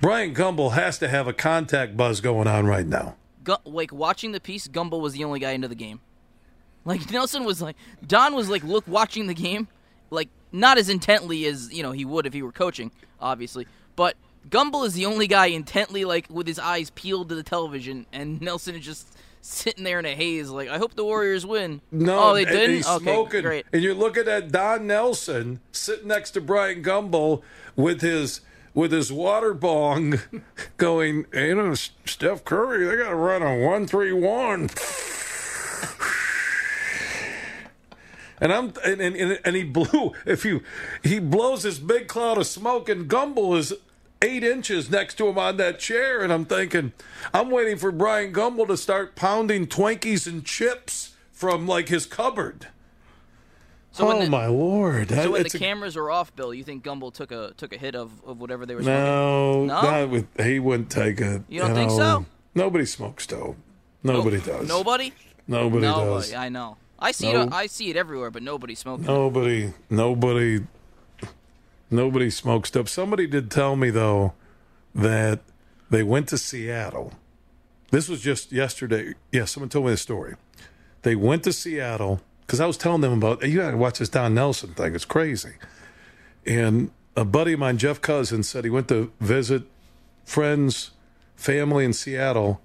Brian 0.00 0.32
Gumbel 0.32 0.72
has 0.72 0.98
to 0.98 1.08
have 1.08 1.26
a 1.26 1.32
contact 1.32 1.96
buzz 1.96 2.20
going 2.20 2.46
on 2.46 2.66
right 2.66 2.86
now. 2.86 3.16
Like 3.64 3.92
watching 3.92 4.30
the 4.30 4.40
piece, 4.40 4.68
Gumbel 4.68 5.00
was 5.00 5.14
the 5.14 5.24
only 5.24 5.40
guy 5.40 5.52
into 5.52 5.68
the 5.68 5.74
game. 5.74 6.00
Like 6.84 7.10
Nelson 7.10 7.44
was 7.44 7.60
like 7.60 7.76
Don 8.06 8.34
was 8.34 8.48
like 8.48 8.62
look 8.62 8.86
watching 8.86 9.26
the 9.26 9.34
game, 9.34 9.68
like 10.10 10.28
not 10.52 10.78
as 10.78 10.88
intently 10.88 11.46
as 11.46 11.72
you 11.72 11.82
know 11.82 11.92
he 11.92 12.04
would 12.04 12.26
if 12.26 12.32
he 12.32 12.42
were 12.42 12.52
coaching, 12.52 12.90
obviously. 13.20 13.66
But 13.96 14.16
Gumbel 14.48 14.86
is 14.86 14.94
the 14.94 15.06
only 15.06 15.26
guy 15.26 15.46
intently 15.46 16.04
like 16.04 16.26
with 16.30 16.46
his 16.46 16.58
eyes 16.58 16.90
peeled 16.90 17.28
to 17.30 17.34
the 17.34 17.42
television, 17.42 18.06
and 18.12 18.40
Nelson 18.40 18.74
is 18.74 18.84
just 18.84 19.08
sitting 19.40 19.84
there 19.84 19.98
in 19.98 20.04
a 20.04 20.14
haze, 20.14 20.50
like 20.50 20.68
I 20.68 20.78
hope 20.78 20.94
the 20.94 21.04
Warriors 21.04 21.46
win. 21.46 21.80
No, 21.90 22.30
oh 22.30 22.34
they 22.34 22.44
didn't. 22.44 22.64
And 22.64 22.72
he's 22.72 22.88
okay, 22.88 23.04
smoking, 23.04 23.42
great. 23.42 23.66
and 23.72 23.82
you're 23.82 23.94
looking 23.94 24.28
at 24.28 24.52
Don 24.52 24.86
Nelson 24.86 25.60
sitting 25.72 26.08
next 26.08 26.32
to 26.32 26.40
Brian 26.40 26.82
Gumbel 26.82 27.42
with 27.76 28.00
his 28.00 28.40
with 28.74 28.92
his 28.92 29.12
water 29.12 29.54
bong, 29.54 30.20
going. 30.76 31.26
You 31.32 31.54
know, 31.54 31.74
Steph 31.74 32.44
Curry, 32.44 32.86
they 32.86 33.02
got 33.02 33.10
to 33.10 33.16
run 33.16 33.42
a 33.42 33.58
one 33.58 33.86
three 33.86 34.12
one. 34.12 34.68
And 38.40 38.52
I'm 38.52 38.72
and, 38.84 39.00
and 39.00 39.40
and 39.44 39.56
he 39.56 39.64
blew. 39.64 40.12
If 40.26 40.44
you 40.44 40.62
he 41.02 41.18
blows 41.18 41.62
this 41.64 41.78
big 41.78 42.06
cloud 42.08 42.38
of 42.38 42.46
smoke, 42.46 42.88
and 42.88 43.08
Gumbel 43.08 43.56
is 43.58 43.72
eight 44.22 44.42
inches 44.44 44.90
next 44.90 45.14
to 45.18 45.28
him 45.28 45.38
on 45.38 45.56
that 45.58 45.78
chair, 45.78 46.22
and 46.22 46.32
I'm 46.32 46.44
thinking, 46.44 46.92
I'm 47.34 47.50
waiting 47.50 47.76
for 47.76 47.90
Brian 47.92 48.32
Gumbel 48.32 48.66
to 48.68 48.76
start 48.76 49.14
pounding 49.16 49.66
Twinkies 49.66 50.26
and 50.26 50.44
chips 50.44 51.14
from 51.32 51.66
like 51.66 51.88
his 51.88 52.06
cupboard. 52.06 52.68
So 53.90 54.12
oh 54.12 54.20
the- 54.22 54.30
my 54.30 54.46
lord! 54.46 55.08
So 55.10 55.32
when 55.32 55.40
It's 55.40 55.52
the 55.52 55.58
a- 55.58 55.60
cameras 55.60 55.96
are 55.96 56.10
off, 56.10 56.34
Bill, 56.36 56.52
you 56.54 56.62
think 56.62 56.84
Gumbel 56.84 57.12
took 57.12 57.32
a 57.32 57.52
took 57.56 57.72
a 57.72 57.78
hit 57.78 57.94
of, 57.96 58.12
of 58.24 58.40
whatever 58.40 58.66
they 58.66 58.74
were 58.74 58.82
smoking? 58.82 59.02
no, 59.04 59.64
No? 59.64 59.82
not 59.82 60.10
with, 60.10 60.26
he 60.40 60.58
wouldn't 60.60 60.90
take 60.90 61.20
it. 61.20 61.42
You 61.48 61.60
don't 61.60 61.74
think 61.74 61.90
so? 61.90 62.26
Nobody 62.54 62.84
smokes 62.86 63.26
dope. 63.26 63.56
Nobody 64.04 64.36
Nope. 64.36 64.46
does. 64.46 64.68
Nobody. 64.68 65.12
Nobody 65.48 65.82
no, 65.82 66.04
does. 66.14 66.32
I 66.34 66.48
know. 66.48 66.76
I 66.98 67.12
see 67.12 67.32
No. 67.32 67.42
it. 67.42 67.52
I 67.52 67.66
see 67.66 67.90
it 67.90 67.96
everywhere, 67.96 68.30
but 68.30 68.42
nobody 68.42 68.74
smoking. 68.74 69.04
it. 69.04 69.08
Nobody, 69.08 69.72
nobody, 69.88 70.60
nobody 71.90 72.30
smokes 72.30 72.70
dope. 72.70 72.88
Somebody 72.88 73.26
did 73.26 73.50
tell 73.50 73.76
me 73.76 73.90
though 73.90 74.32
that 74.94 75.40
they 75.90 76.02
went 76.02 76.28
to 76.28 76.38
Seattle. 76.38 77.12
This 77.90 78.08
was 78.08 78.20
just 78.20 78.52
yesterday. 78.52 79.14
Yeah, 79.32 79.44
someone 79.46 79.68
told 79.70 79.86
me 79.86 79.92
the 79.92 79.96
story. 79.96 80.34
They 81.02 81.14
went 81.16 81.44
to 81.44 81.52
Seattle 81.52 82.20
because 82.40 82.60
I 82.60 82.66
was 82.66 82.76
telling 82.76 83.00
them 83.00 83.12
about. 83.14 83.46
You 83.46 83.58
got 83.58 83.70
to 83.70 83.76
watch 83.76 83.98
this 84.00 84.08
Don 84.08 84.34
Nelson 84.34 84.74
thing. 84.74 84.94
It's 84.94 85.04
crazy. 85.04 85.52
And 86.44 86.90
a 87.16 87.24
buddy 87.24 87.52
of 87.54 87.60
mine, 87.60 87.78
Jeff 87.78 88.00
Cousins, 88.00 88.48
said 88.48 88.64
he 88.64 88.70
went 88.70 88.88
to 88.88 89.12
visit 89.20 89.62
friends, 90.24 90.90
family 91.36 91.84
in 91.84 91.92
Seattle, 91.92 92.60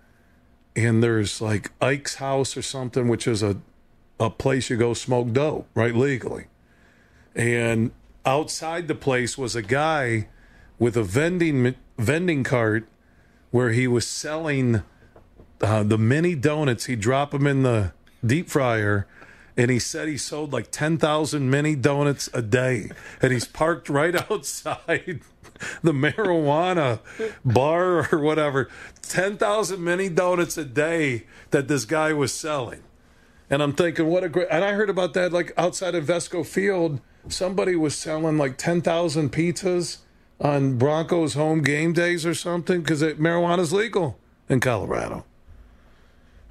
and 0.76 1.02
there's 1.02 1.40
like 1.40 1.72
Ike's 1.80 2.16
house 2.16 2.58
or 2.58 2.62
something, 2.62 3.08
which 3.08 3.28
is 3.28 3.42
a 3.44 3.58
a 4.24 4.30
place 4.30 4.70
you 4.70 4.78
go 4.78 4.94
smoke 4.94 5.34
dope, 5.34 5.68
right, 5.76 5.94
legally. 5.94 6.46
And 7.36 7.92
outside 8.26 8.88
the 8.88 8.96
place 8.96 9.38
was 9.38 9.56
a 9.56 9.62
guy 9.62 10.30
with 10.80 10.96
a 10.96 11.04
vending 11.04 11.76
vending 11.98 12.44
cart 12.44 12.88
where 13.52 13.72
he 13.72 13.86
was 13.86 14.08
selling 14.08 14.82
uh, 15.62 15.84
the 15.84 15.98
mini 15.98 16.36
donuts. 16.36 16.86
He'd 16.86 17.02
drop 17.02 17.32
them 17.32 17.46
in 17.46 17.64
the 17.64 17.92
deep 18.26 18.50
fryer, 18.50 19.08
and 19.58 19.70
he 19.70 19.80
said 19.80 20.08
he 20.08 20.18
sold 20.18 20.54
like 20.54 20.72
ten 20.72 20.98
thousand 20.98 21.50
mini 21.50 21.76
donuts 21.76 22.30
a 22.34 22.42
day. 22.42 22.92
And 23.22 23.34
he's 23.34 23.46
parked 23.46 23.90
right 23.90 24.16
outside 24.32 25.22
the 25.82 25.92
marijuana 25.92 27.00
bar 27.44 28.08
or 28.14 28.20
whatever. 28.20 28.70
Ten 29.02 29.38
thousand 29.38 29.84
mini 29.84 30.08
donuts 30.08 30.58
a 30.58 30.66
day 30.66 31.26
that 31.52 31.68
this 31.68 31.84
guy 31.84 32.14
was 32.14 32.34
selling. 32.34 32.84
And 33.50 33.62
I'm 33.62 33.74
thinking, 33.74 34.08
what 34.08 34.24
a 34.24 34.30
great. 34.30 34.48
And 34.50 34.64
I 34.64 34.74
heard 34.74 34.90
about 34.90 35.14
that 35.14 35.32
like 35.32 35.52
outside 35.58 35.96
of 35.96 36.06
Vesco 36.06 36.46
Field. 36.46 37.00
Somebody 37.28 37.76
was 37.76 37.96
selling 37.96 38.38
like 38.38 38.58
10,000 38.58 39.32
pizzas 39.32 40.00
on 40.40 40.78
Broncos 40.78 41.36
home 41.36 41.62
game 41.62 41.94
days 41.94 42.26
or 42.26 42.34
something 42.34 42.82
because 42.82 43.02
marijuana's 43.02 43.72
legal 43.72 44.18
in 44.50 44.60
Colorado. 44.60 45.26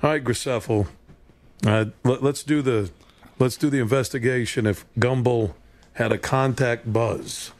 All 0.02 0.11
right, 0.11 0.24
Graceffo. 0.24 0.87
Uh, 1.64 1.87
let, 2.05 2.22
let's 2.22 2.42
do 2.42 2.62
the 2.62 2.90
let's 3.38 3.57
do 3.57 3.70
the 3.70 3.78
investigation. 3.78 4.66
If 4.66 4.85
Gumbel 4.98 5.55
had 5.94 6.11
a 6.11 6.18
contact 6.18 6.92
buzz 6.92 7.52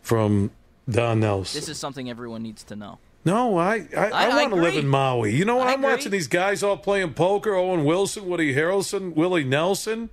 from 0.00 0.50
Don 0.88 1.20
Nelson. 1.20 1.60
This 1.60 1.68
is 1.68 1.78
something 1.78 2.08
everyone 2.08 2.42
needs 2.42 2.64
to 2.64 2.76
know. 2.76 2.98
No, 3.24 3.56
I 3.56 3.74
I, 3.74 3.86
I, 3.96 4.08
I- 4.10 4.24
I 4.26 4.28
want 4.42 4.50
to 4.54 4.60
live 4.60 4.76
in 4.76 4.88
Maui. 4.88 5.34
You 5.34 5.44
know 5.44 5.56
what? 5.56 5.68
I 5.68 5.72
I'm 5.74 5.80
agree. 5.80 5.92
watching 5.92 6.12
these 6.12 6.28
guys 6.28 6.62
all 6.62 6.76
playing 6.76 7.14
poker. 7.14 7.54
Owen 7.54 7.84
Wilson, 7.84 8.26
Woody 8.26 8.54
Harrelson, 8.54 9.14
Willie 9.14 9.44
Nelson. 9.44 10.10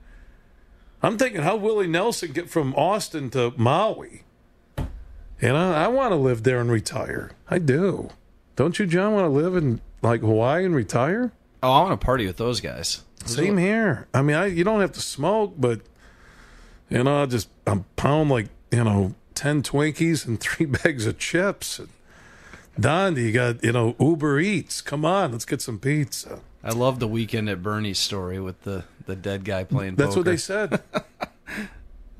I'm 1.01 1.17
thinking, 1.17 1.41
how 1.41 1.55
Willie 1.55 1.87
Nelson 1.87 2.33
get 2.33 2.49
from 2.49 2.75
Austin 2.75 3.29
to 3.31 3.53
Maui? 3.57 4.23
And 5.41 5.55
I, 5.55 5.85
I 5.85 5.87
want 5.87 6.11
to 6.11 6.17
live 6.17 6.43
there 6.43 6.59
and 6.59 6.69
retire. 6.69 7.31
I 7.49 7.59
do. 7.59 8.09
Don't 8.57 8.77
you, 8.77 8.85
John, 8.85 9.13
want 9.13 9.23
to 9.25 9.29
live 9.29 9.55
in 9.55 9.79
like 10.01 10.19
Hawaii 10.21 10.65
and 10.65 10.75
retire? 10.75 11.31
Oh, 11.63 11.71
I 11.71 11.81
want 11.83 11.99
to 11.99 12.05
party 12.05 12.27
with 12.27 12.37
those 12.37 12.59
guys. 12.59 13.03
Same 13.25 13.57
here. 13.57 14.07
I 14.13 14.21
mean, 14.21 14.35
I 14.35 14.47
you 14.47 14.63
don't 14.63 14.81
have 14.81 14.91
to 14.93 15.01
smoke, 15.01 15.53
but 15.57 15.81
you 16.89 17.03
know, 17.03 17.23
I 17.23 17.25
just 17.25 17.49
I'm 17.65 17.85
pound 17.95 18.29
like 18.29 18.47
you 18.71 18.83
know 18.83 19.15
ten 19.35 19.61
Twinkies 19.63 20.27
and 20.27 20.39
three 20.39 20.65
bags 20.83 21.05
of 21.05 21.17
chips. 21.17 21.79
And 21.79 21.89
Don, 22.79 23.15
you 23.15 23.31
got 23.31 23.63
you 23.63 23.71
know 23.71 23.95
Uber 23.99 24.39
Eats. 24.39 24.81
Come 24.81 25.03
on, 25.03 25.31
let's 25.31 25.45
get 25.45 25.61
some 25.61 25.79
pizza. 25.79 26.39
I 26.63 26.71
love 26.71 26.99
the 26.99 27.07
weekend 27.07 27.49
at 27.49 27.63
Bernie's 27.63 27.99
story 27.99 28.39
with 28.39 28.61
the, 28.63 28.83
the 29.05 29.15
dead 29.15 29.45
guy 29.45 29.63
playing 29.63 29.95
That's 29.95 30.09
what 30.15 30.25
poker. 30.25 30.31
they 30.31 30.37
said. 30.37 30.81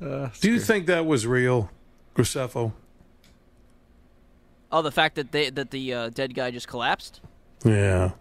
Do 0.00 0.50
you 0.50 0.58
think 0.58 0.86
that 0.86 1.04
was 1.04 1.26
real, 1.26 1.70
Graceffo? 2.16 2.72
Oh, 4.72 4.82
the 4.82 4.90
fact 4.90 5.16
that 5.16 5.32
they 5.32 5.50
that 5.50 5.70
the 5.70 5.92
uh, 5.92 6.08
dead 6.10 6.34
guy 6.34 6.50
just 6.50 6.68
collapsed. 6.68 7.20
Yeah, 7.64 8.12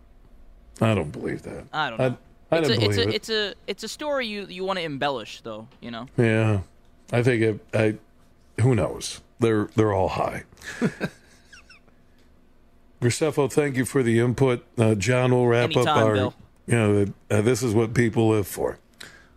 I 0.81 0.93
don't 0.93 1.11
believe 1.11 1.43
that. 1.43 1.65
I 1.71 1.89
don't 1.89 1.99
know. 1.99 2.17
I, 2.51 2.55
I 2.55 2.59
it's 2.59 2.67
don't 2.69 2.81
a, 2.81 2.85
it's 2.85 2.97
a 2.97 3.01
it. 3.01 3.13
it's 3.15 3.29
a 3.29 3.53
it's 3.67 3.83
a 3.83 3.87
story 3.87 4.27
you 4.27 4.45
you 4.47 4.63
want 4.65 4.77
to 4.79 4.83
embellish 4.83 5.41
though. 5.41 5.67
You 5.79 5.91
know. 5.91 6.07
Yeah, 6.17 6.61
I 7.11 7.23
think 7.23 7.41
it. 7.41 7.65
I 7.73 7.95
who 8.61 8.75
knows? 8.75 9.21
They're 9.39 9.69
they're 9.75 9.93
all 9.93 10.09
high. 10.09 10.43
Graceffo, 13.01 13.51
thank 13.51 13.77
you 13.77 13.85
for 13.85 14.03
the 14.03 14.19
input. 14.19 14.65
Uh, 14.77 14.95
John 14.95 15.31
will 15.31 15.47
wrap 15.47 15.75
up 15.75 15.87
our. 15.87 16.13
Bill. 16.13 16.33
You 16.67 16.75
know, 16.75 17.05
uh, 17.31 17.41
this 17.41 17.63
is 17.63 17.73
what 17.73 17.93
people 17.93 18.29
live 18.29 18.47
for. 18.47 18.77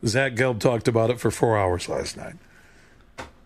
Zach 0.04 0.34
Gelb 0.34 0.60
talked 0.60 0.88
about 0.88 1.10
it 1.10 1.20
for 1.20 1.30
four 1.30 1.56
hours 1.56 1.88
last 1.88 2.16
night. 2.16 2.34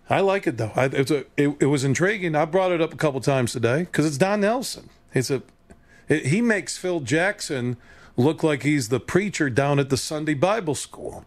I 0.08 0.20
like 0.20 0.46
it 0.46 0.56
though. 0.56 0.72
I, 0.74 0.86
it's 0.86 1.10
a, 1.10 1.24
it, 1.36 1.56
it 1.60 1.66
was 1.66 1.84
intriguing. 1.84 2.34
I 2.34 2.44
brought 2.46 2.72
it 2.72 2.80
up 2.80 2.92
a 2.92 2.96
couple 2.96 3.20
times 3.20 3.52
today 3.52 3.80
because 3.80 4.06
it's 4.06 4.18
Don 4.18 4.40
Nelson. 4.40 4.88
It's 5.12 5.30
a 5.30 5.42
it, 6.08 6.26
he 6.26 6.40
makes 6.40 6.76
Phil 6.76 7.00
Jackson 7.00 7.76
look 8.16 8.42
like 8.42 8.62
he's 8.62 8.88
the 8.88 9.00
preacher 9.00 9.50
down 9.50 9.78
at 9.78 9.90
the 9.90 9.96
Sunday 9.96 10.34
Bible 10.34 10.74
school. 10.74 11.24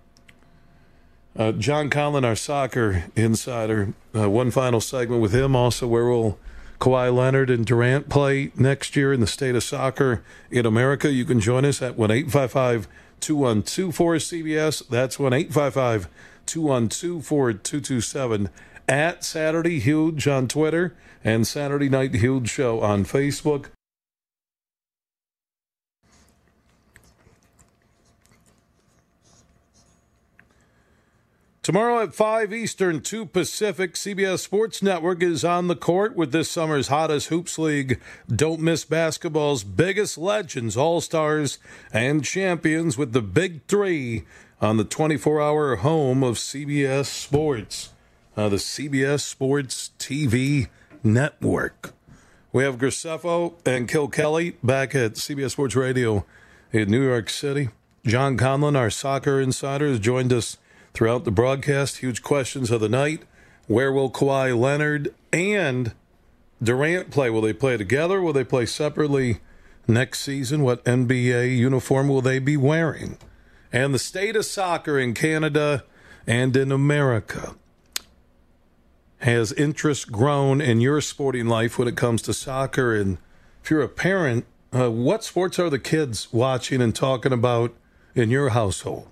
Uh, 1.38 1.52
John 1.52 1.89
Conlon, 1.89 2.25
our 2.25 2.36
soccer 2.36 3.06
insider, 3.15 3.93
uh, 4.15 4.30
one 4.30 4.52
final 4.52 4.82
segment 4.82 5.21
with 5.21 5.34
him 5.34 5.56
also, 5.56 5.88
where 5.88 6.06
will 6.06 6.39
Kawhi 6.80 7.13
Leonard 7.13 7.50
and 7.50 7.65
Durant 7.65 8.08
play 8.08 8.52
next 8.56 8.96
year 8.96 9.12
in 9.12 9.20
the 9.20 9.28
state 9.28 9.54
of 9.54 9.63
soccer 9.63 10.24
in 10.50 10.65
America. 10.65 11.12
You 11.12 11.26
can 11.26 11.42
join 11.42 11.65
us 11.65 11.82
at 11.82 11.98
1 11.98 12.10
855 12.10 12.88
212 13.20 13.94
cbs 13.94 14.88
That's 14.88 15.20
1 15.20 15.34
855 15.34 16.08
212 16.46 17.26
4227 17.26 18.50
at 18.88 19.26
Saturday 19.26 19.80
Huge 19.80 20.26
on 20.28 20.48
Twitter 20.48 20.96
and 21.22 21.46
Saturday 21.46 21.89
Night 21.89 22.15
Huge 22.15 22.50
Show 22.50 22.80
on 22.80 23.04
Facebook. 23.04 23.65
Tomorrow 31.69 32.01
at 32.01 32.15
5 32.15 32.51
Eastern, 32.51 32.99
2 32.99 33.27
Pacific, 33.27 33.93
CBS 33.93 34.39
Sports 34.39 34.82
Network 34.82 35.21
is 35.21 35.45
on 35.45 35.67
the 35.67 35.75
court 35.75 36.15
with 36.15 36.32
this 36.32 36.49
summer's 36.49 36.88
hottest 36.88 37.27
Hoops 37.27 37.60
League. 37.60 38.01
Don't 38.27 38.60
miss 38.60 38.86
basketball's 38.86 39.63
biggest 39.63 40.17
legends, 40.17 40.75
all 40.75 40.99
stars, 40.99 41.60
and 41.93 42.25
champions 42.25 42.97
with 42.97 43.13
the 43.13 43.21
Big 43.21 43.63
Three 43.67 44.23
on 44.60 44.77
the 44.77 44.84
24 44.84 45.39
hour 45.39 45.75
home 45.75 46.23
of 46.23 46.38
CBS 46.38 47.05
Sports, 47.05 47.93
uh, 48.36 48.49
the 48.49 48.55
CBS 48.55 49.19
Sports 49.19 49.91
TV 49.99 50.69
Network. 51.03 51.93
We 52.51 52.63
have 52.63 52.79
Graceffo 52.79 53.53
and 53.63 53.88
Kilkelly 53.88 54.55
back 54.63 54.95
at 54.95 55.17
CBS 55.17 55.51
Sports 55.51 55.75
Radio 55.75 56.25
in 56.71 56.89
New 56.89 57.03
York 57.03 57.29
City. 57.29 57.69
John 58.08 58.39
Conlon, 58.39 58.75
our 58.75 58.89
soccer 58.89 59.39
insider, 59.39 59.88
has 59.88 59.99
joined 59.99 60.34
us 60.34 60.58
throughout 60.93 61.25
the 61.25 61.32
broadcast. 61.32 61.97
Huge 61.97 62.21
questions 62.21 62.71
of 62.71 62.82
the 62.82 62.89
night. 62.89 63.23
Where 63.67 63.91
will 63.91 64.10
Kawhi 64.10 64.58
Leonard 64.58 65.13
and 65.32 65.93
Durant 66.62 67.12
play? 67.12 67.30
Will 67.30 67.41
they 67.41 67.54
play 67.54 67.78
together? 67.78 68.21
Will 68.21 68.34
they 68.34 68.43
play 68.43 68.65
separately 68.65 69.39
next 69.88 70.19
season? 70.21 70.63
What 70.63 70.84
NBA 70.86 71.56
uniform 71.56 72.08
will 72.08 72.21
they 72.21 72.39
be 72.39 72.58
wearing? 72.58 73.17
And 73.71 73.93
the 73.93 73.99
state 73.99 74.36
of 74.36 74.45
soccer 74.45 74.97
in 74.97 75.13
Canada 75.13 75.84
and 76.25 76.56
in 76.56 76.71
America. 76.71 77.56
Has 79.19 79.52
interest 79.52 80.12
grown 80.12 80.62
in 80.62 80.80
your 80.80 81.02
sporting 81.02 81.47
life 81.47 81.78
when 81.78 81.88
it 81.88 81.97
comes 81.97 82.21
to 82.23 82.34
soccer? 82.34 82.95
And 82.95 83.17
if 83.63 83.69
you're 83.69 83.82
a 83.82 83.89
parent, 83.89 84.45
uh, 84.73 84.89
what 84.89 85.23
sports 85.23 85.60
are 85.60 85.69
the 85.69 85.80
kids 85.80 86.32
watching 86.32 86.82
and 86.82 86.95
talking 86.95 87.34
about 87.34 87.73
in 88.15 88.30
your 88.30 88.49
household? 88.49 89.08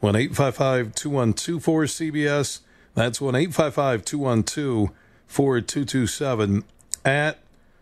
1 0.00 0.16
855 0.16 0.94
212 0.94 1.62
4CBS. 1.62 2.60
That's 2.94 3.20
1 3.20 3.34
855 3.34 4.04
212 4.04 4.90
4227 5.26 6.64
at 7.04 7.38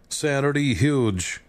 Saturday 0.08 0.74
Huge 0.74 1.40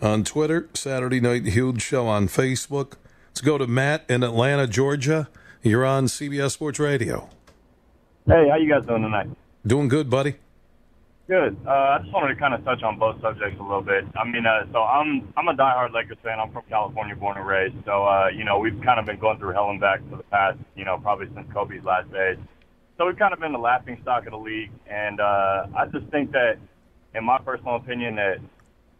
on 0.00 0.24
Twitter, 0.24 0.68
Saturday 0.74 1.20
Night 1.20 1.44
Huge 1.46 1.82
Show 1.82 2.06
on 2.06 2.28
Facebook. 2.28 2.94
Let's 3.28 3.40
go 3.40 3.58
to 3.58 3.66
Matt 3.66 4.04
in 4.08 4.22
Atlanta, 4.22 4.66
Georgia. 4.66 5.28
You're 5.62 5.84
on 5.84 6.06
CBS 6.06 6.52
Sports 6.52 6.78
Radio. 6.78 7.28
Hey, 8.26 8.48
how 8.48 8.56
you 8.56 8.68
guys 8.68 8.86
doing 8.86 9.02
tonight? 9.02 9.28
Doing 9.66 9.88
good, 9.88 10.08
buddy. 10.08 10.36
Good. 11.28 11.58
Uh, 11.66 11.70
I 11.70 11.98
just 12.00 12.10
wanted 12.10 12.32
to 12.32 12.40
kind 12.40 12.54
of 12.54 12.64
touch 12.64 12.82
on 12.82 12.98
both 12.98 13.20
subjects 13.20 13.60
a 13.60 13.62
little 13.62 13.84
bit. 13.84 14.08
I 14.16 14.24
mean, 14.24 14.46
uh, 14.46 14.64
so 14.72 14.80
I'm 14.80 15.28
I'm 15.36 15.46
a 15.48 15.52
diehard 15.52 15.92
Lakers 15.92 16.16
fan. 16.24 16.40
I'm 16.40 16.50
from 16.50 16.64
California, 16.70 17.14
born 17.14 17.36
and 17.36 17.46
raised. 17.46 17.76
So 17.84 18.08
uh, 18.08 18.28
you 18.32 18.44
know, 18.48 18.58
we've 18.58 18.80
kind 18.80 18.98
of 18.98 19.04
been 19.04 19.20
going 19.20 19.38
through 19.38 19.52
hell 19.52 19.68
and 19.68 19.78
back 19.78 20.00
for 20.08 20.16
the 20.16 20.22
past, 20.32 20.56
you 20.74 20.86
know, 20.86 20.96
probably 20.96 21.28
since 21.34 21.46
Kobe's 21.52 21.84
last 21.84 22.10
days. 22.10 22.38
So 22.96 23.04
we've 23.04 23.18
kind 23.18 23.34
of 23.34 23.40
been 23.40 23.52
the 23.52 23.60
laughing 23.60 23.98
stock 24.00 24.24
of 24.24 24.32
the 24.32 24.38
league, 24.40 24.72
and 24.88 25.20
uh, 25.20 25.66
I 25.76 25.84
just 25.92 26.08
think 26.08 26.32
that, 26.32 26.56
in 27.14 27.24
my 27.24 27.36
personal 27.36 27.76
opinion, 27.76 28.16
that 28.16 28.40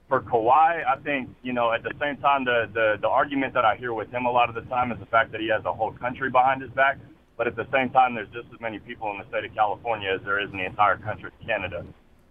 for 0.06 0.20
Kawhi, 0.20 0.84
I 0.84 1.00
think 1.00 1.30
you 1.42 1.54
know, 1.54 1.72
at 1.72 1.82
the 1.82 1.96
same 1.98 2.18
time, 2.18 2.44
the 2.44 2.68
the 2.74 2.96
the 3.00 3.08
argument 3.08 3.54
that 3.54 3.64
I 3.64 3.76
hear 3.76 3.94
with 3.94 4.10
him 4.10 4.26
a 4.26 4.30
lot 4.30 4.50
of 4.50 4.54
the 4.54 4.68
time 4.68 4.92
is 4.92 4.98
the 5.00 5.08
fact 5.08 5.32
that 5.32 5.40
he 5.40 5.48
has 5.48 5.64
a 5.64 5.72
whole 5.72 5.92
country 5.92 6.30
behind 6.30 6.60
his 6.60 6.70
back. 6.72 6.98
But 7.38 7.46
at 7.46 7.56
the 7.56 7.66
same 7.72 7.88
time, 7.88 8.14
there's 8.14 8.28
just 8.36 8.52
as 8.52 8.60
many 8.60 8.80
people 8.80 9.10
in 9.12 9.16
the 9.16 9.24
state 9.32 9.48
of 9.48 9.54
California 9.54 10.12
as 10.12 10.20
there 10.26 10.44
is 10.44 10.50
in 10.52 10.58
the 10.58 10.66
entire 10.66 10.98
country 10.98 11.30
of 11.32 11.46
Canada. 11.46 11.86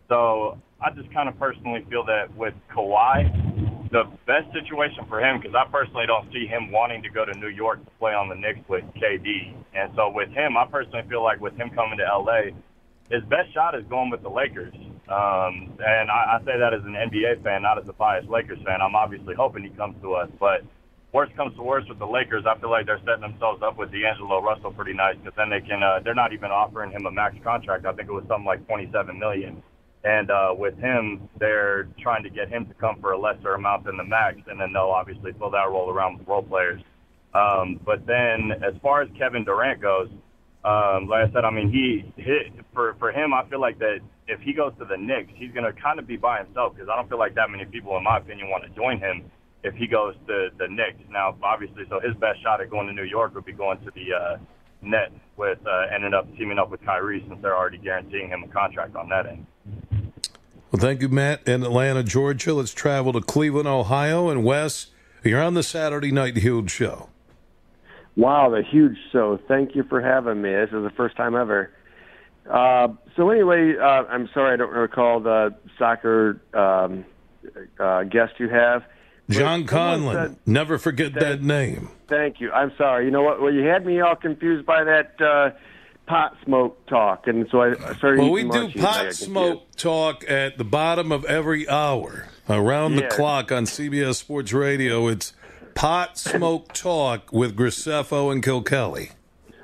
So 0.09 0.57
I 0.81 0.91
just 0.91 1.11
kind 1.13 1.27
of 1.27 1.37
personally 1.39 1.85
feel 1.89 2.05
that 2.05 2.35
with 2.35 2.53
Kawhi, 2.73 3.27
the 3.91 4.03
best 4.25 4.51
situation 4.53 5.05
for 5.07 5.19
him, 5.21 5.39
because 5.39 5.55
I 5.55 5.69
personally 5.71 6.05
don't 6.05 6.31
see 6.31 6.45
him 6.45 6.71
wanting 6.71 7.03
to 7.03 7.09
go 7.09 7.25
to 7.25 7.33
New 7.39 7.49
York 7.49 7.83
to 7.83 7.91
play 7.99 8.13
on 8.13 8.29
the 8.29 8.35
Knicks 8.35 8.67
with 8.67 8.83
KD. 8.95 9.53
And 9.73 9.91
so 9.95 10.09
with 10.09 10.29
him, 10.29 10.57
I 10.57 10.65
personally 10.65 11.03
feel 11.09 11.23
like 11.23 11.39
with 11.39 11.55
him 11.55 11.69
coming 11.71 11.97
to 11.99 12.03
LA, 12.03 12.55
his 13.09 13.23
best 13.29 13.53
shot 13.53 13.75
is 13.75 13.85
going 13.89 14.09
with 14.09 14.21
the 14.21 14.29
Lakers. 14.29 14.73
Um, 15.07 15.71
and 15.79 16.11
I, 16.11 16.35
I 16.35 16.39
say 16.43 16.59
that 16.59 16.73
as 16.73 16.83
an 16.83 16.95
NBA 16.95 17.43
fan, 17.43 17.61
not 17.61 17.77
as 17.77 17.87
a 17.87 17.93
biased 17.93 18.29
Lakers 18.29 18.59
fan. 18.65 18.81
I'm 18.81 18.95
obviously 18.95 19.35
hoping 19.35 19.63
he 19.63 19.69
comes 19.69 19.95
to 20.01 20.13
us, 20.13 20.29
but 20.37 20.63
worst 21.13 21.33
comes 21.35 21.55
to 21.55 21.63
worst 21.63 21.87
with 21.87 21.99
the 21.99 22.05
Lakers, 22.05 22.43
I 22.45 22.59
feel 22.59 22.69
like 22.69 22.85
they're 22.85 22.99
setting 23.05 23.21
themselves 23.21 23.63
up 23.63 23.77
with 23.77 23.91
D'Angelo 23.91 24.41
Russell 24.41 24.71
pretty 24.71 24.93
nice 24.93 25.15
because 25.15 25.33
then 25.37 25.49
they 25.49 25.61
can. 25.61 25.81
Uh, 25.81 25.99
they're 26.03 26.13
not 26.13 26.33
even 26.33 26.51
offering 26.51 26.91
him 26.91 27.05
a 27.05 27.11
max 27.11 27.35
contract. 27.43 27.85
I 27.85 27.93
think 27.93 28.09
it 28.09 28.13
was 28.13 28.25
something 28.27 28.45
like 28.45 28.65
27 28.67 29.17
million. 29.17 29.63
And 30.07 30.31
uh, 30.31 30.55
with 30.57 30.77
him, 30.77 31.27
they're 31.37 31.89
trying 32.01 32.23
to 32.23 32.29
get 32.29 32.47
him 32.47 32.65
to 32.67 32.73
come 32.75 33.01
for 33.01 33.11
a 33.11 33.19
lesser 33.19 33.55
amount 33.55 33.83
than 33.83 33.97
the 33.97 34.05
max, 34.05 34.37
and 34.47 34.57
then 34.57 34.71
they'll 34.71 34.95
obviously 34.95 35.33
fill 35.33 35.51
that 35.51 35.67
role 35.67 35.89
around 35.89 36.19
with 36.19 36.27
role 36.27 36.43
players. 36.43 36.81
Um, 37.33 37.77
but 37.85 38.05
then, 38.07 38.53
as 38.63 38.73
far 38.81 39.01
as 39.01 39.09
Kevin 39.17 39.43
Durant 39.43 39.81
goes, 39.81 40.07
um, 40.63 41.09
like 41.11 41.27
I 41.27 41.33
said, 41.33 41.43
I 41.43 41.51
mean, 41.51 41.69
he 41.69 42.07
hit 42.15 42.53
for 42.73 42.95
for 42.99 43.11
him. 43.11 43.33
I 43.33 43.43
feel 43.49 43.59
like 43.59 43.79
that 43.79 43.99
if 44.29 44.39
he 44.39 44.53
goes 44.53 44.71
to 44.79 44.85
the 44.85 44.95
Knicks, 44.95 45.33
he's 45.35 45.51
going 45.51 45.65
to 45.65 45.73
kind 45.73 45.99
of 45.99 46.07
be 46.07 46.15
by 46.15 46.41
himself 46.41 46.75
because 46.75 46.87
I 46.87 46.95
don't 46.95 47.09
feel 47.09 47.19
like 47.19 47.35
that 47.35 47.49
many 47.49 47.65
people, 47.65 47.97
in 47.97 48.03
my 48.03 48.17
opinion, 48.17 48.49
want 48.49 48.63
to 48.63 48.69
join 48.69 48.99
him 48.99 49.29
if 49.63 49.75
he 49.75 49.87
goes 49.87 50.15
to 50.27 50.49
the 50.57 50.67
Knicks. 50.69 51.03
Now, 51.11 51.35
obviously, 51.43 51.83
so 51.89 51.99
his 51.99 52.15
best 52.15 52.41
shot 52.41 52.61
at 52.61 52.69
going 52.69 52.87
to 52.87 52.93
New 52.93 53.03
York 53.03 53.35
would 53.35 53.45
be 53.45 53.51
going 53.51 53.79
to 53.83 53.91
the 53.91 54.07
uh, 54.15 54.37
net 54.81 55.11
with 55.35 55.59
uh, 55.67 55.93
ending 55.93 56.13
up 56.13 56.31
teaming 56.37 56.59
up 56.59 56.71
with 56.71 56.79
Kyrie 56.85 57.25
since 57.27 57.39
they're 57.41 57.57
already 57.57 57.77
guaranteeing 57.77 58.29
him 58.29 58.43
a 58.43 58.47
contract 58.47 58.95
on 58.95 59.09
that 59.09 59.27
end. 59.27 59.45
Well, 60.71 60.79
thank 60.81 61.01
you, 61.01 61.07
Matt, 61.09 61.47
in 61.47 61.63
Atlanta, 61.63 62.03
Georgia. 62.03 62.53
Let's 62.53 62.73
travel 62.73 63.13
to 63.13 63.21
Cleveland, 63.21 63.67
Ohio. 63.67 64.29
And 64.29 64.43
Wes, 64.43 64.87
you're 65.23 65.41
on 65.41 65.53
the 65.53 65.63
Saturday 65.63 66.11
Night 66.11 66.37
Huge 66.37 66.69
Show. 66.71 67.09
Wow, 68.17 68.49
the 68.49 68.63
huge 68.63 68.97
show. 69.11 69.39
Thank 69.47 69.75
you 69.75 69.83
for 69.83 70.01
having 70.01 70.41
me. 70.41 70.49
This 70.51 70.69
is 70.69 70.83
the 70.83 70.91
first 70.97 71.15
time 71.15 71.35
ever. 71.35 71.71
Uh, 72.49 72.89
so 73.15 73.29
anyway, 73.29 73.75
uh, 73.79 73.83
I'm 74.09 74.27
sorry 74.33 74.53
I 74.53 74.57
don't 74.57 74.71
recall 74.73 75.19
the 75.19 75.55
soccer 75.77 76.41
um, 76.53 77.05
uh, 77.79 78.03
guest 78.03 78.33
you 78.39 78.49
have. 78.49 78.83
John 79.29 79.65
Conlon. 79.67 80.13
said- 80.13 80.35
Never 80.45 80.77
forget 80.77 81.13
that 81.13 81.41
name. 81.41 81.89
Thank 82.07 82.39
you. 82.41 82.51
I'm 82.51 82.71
sorry. 82.77 83.05
You 83.05 83.11
know 83.11 83.21
what? 83.21 83.41
Well, 83.41 83.53
you 83.53 83.65
had 83.67 83.85
me 83.85 83.99
all 84.01 84.15
confused 84.15 84.65
by 84.65 84.83
that 84.85 85.21
uh, 85.21 85.51
pot 86.07 86.35
smoke 86.43 86.85
talk, 86.87 87.27
and 87.27 87.47
so 87.51 87.61
I 87.61 87.73
started. 87.95 88.21
Well, 88.21 88.31
we 88.31 88.43
do 88.43 88.49
munchies, 88.49 88.75
and 88.75 88.85
I 88.85 88.93
got 88.93 89.05
pot 89.05 89.13
smoke 89.13 89.75
talk 89.75 90.29
at 90.29 90.57
the 90.57 90.63
bottom 90.63 91.11
of 91.11 91.25
every 91.25 91.69
hour 91.69 92.29
around 92.49 92.95
the 92.95 93.07
clock 93.07 93.51
on 93.51 93.65
CBS 93.65 94.15
Sports 94.15 94.53
Radio. 94.53 95.07
It's 95.07 95.33
pot 95.75 96.17
smoke 96.17 96.73
talk 96.73 97.31
with 97.31 97.55
Graceffo 97.55 98.31
and 98.31 98.43
Kilkelly. 98.43 99.11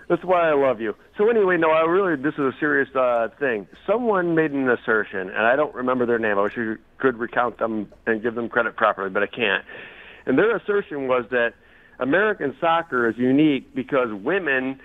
That's 0.09 0.23
why 0.23 0.49
I 0.49 0.53
love 0.53 0.81
you. 0.81 0.93
So 1.17 1.29
anyway, 1.29 1.57
no, 1.57 1.71
I 1.71 1.81
really 1.81 2.21
this 2.21 2.33
is 2.33 2.39
a 2.39 2.53
serious 2.59 2.93
uh, 2.95 3.29
thing. 3.39 3.67
Someone 3.87 4.35
made 4.35 4.51
an 4.51 4.69
assertion, 4.69 5.29
and 5.29 5.47
I 5.47 5.55
don't 5.55 5.73
remember 5.73 6.05
their 6.05 6.19
name. 6.19 6.37
I 6.37 6.43
wish 6.43 6.57
you 6.57 6.77
could 6.99 7.17
recount 7.17 7.57
them 7.57 7.91
and 8.05 8.21
give 8.21 8.35
them 8.35 8.49
credit 8.49 8.75
properly, 8.75 9.09
but 9.09 9.23
I 9.23 9.27
can't. 9.27 9.63
And 10.25 10.37
their 10.37 10.55
assertion 10.55 11.07
was 11.07 11.25
that 11.31 11.53
American 11.99 12.55
soccer 12.59 13.09
is 13.09 13.17
unique 13.17 13.73
because 13.73 14.09
women 14.11 14.79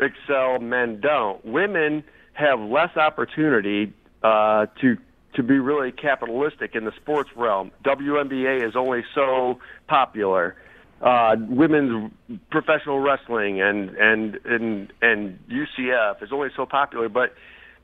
excel, 0.00 0.58
men 0.58 1.00
don't. 1.00 1.44
Women 1.44 2.04
have 2.34 2.60
less 2.60 2.96
opportunity 2.96 3.92
uh, 4.22 4.66
to 4.80 4.96
to 5.34 5.42
be 5.42 5.58
really 5.58 5.92
capitalistic 5.92 6.74
in 6.74 6.84
the 6.84 6.92
sports 7.00 7.30
realm. 7.34 7.70
WNBA 7.84 8.68
is 8.68 8.76
only 8.76 9.02
so 9.14 9.58
popular 9.88 10.56
uh, 11.02 11.34
women's 11.48 12.12
professional 12.50 13.00
wrestling 13.00 13.60
and 13.60 13.90
and 13.90 14.38
and 14.44 14.92
and 15.02 15.38
UCF 15.50 16.22
is 16.22 16.30
only 16.32 16.48
so 16.56 16.64
popular, 16.64 17.08
but 17.08 17.34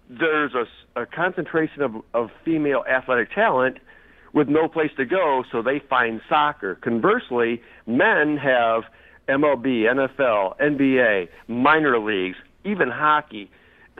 there's 0.08 0.52
a, 0.54 1.02
a 1.02 1.04
concentration 1.04 1.82
of, 1.82 1.96
of 2.14 2.30
female 2.44 2.84
athletic 2.88 3.32
talent 3.34 3.78
with 4.32 4.48
no 4.48 4.68
place 4.68 4.90
to 4.96 5.04
go, 5.04 5.44
so 5.50 5.62
they 5.62 5.80
find 5.80 6.20
soccer. 6.28 6.76
Conversely, 6.76 7.60
men 7.86 8.36
have 8.36 8.84
MLB, 9.28 9.84
NFL, 9.84 10.58
NBA, 10.58 11.28
minor 11.48 11.98
leagues, 11.98 12.36
even 12.64 12.90
hockey. 12.90 13.50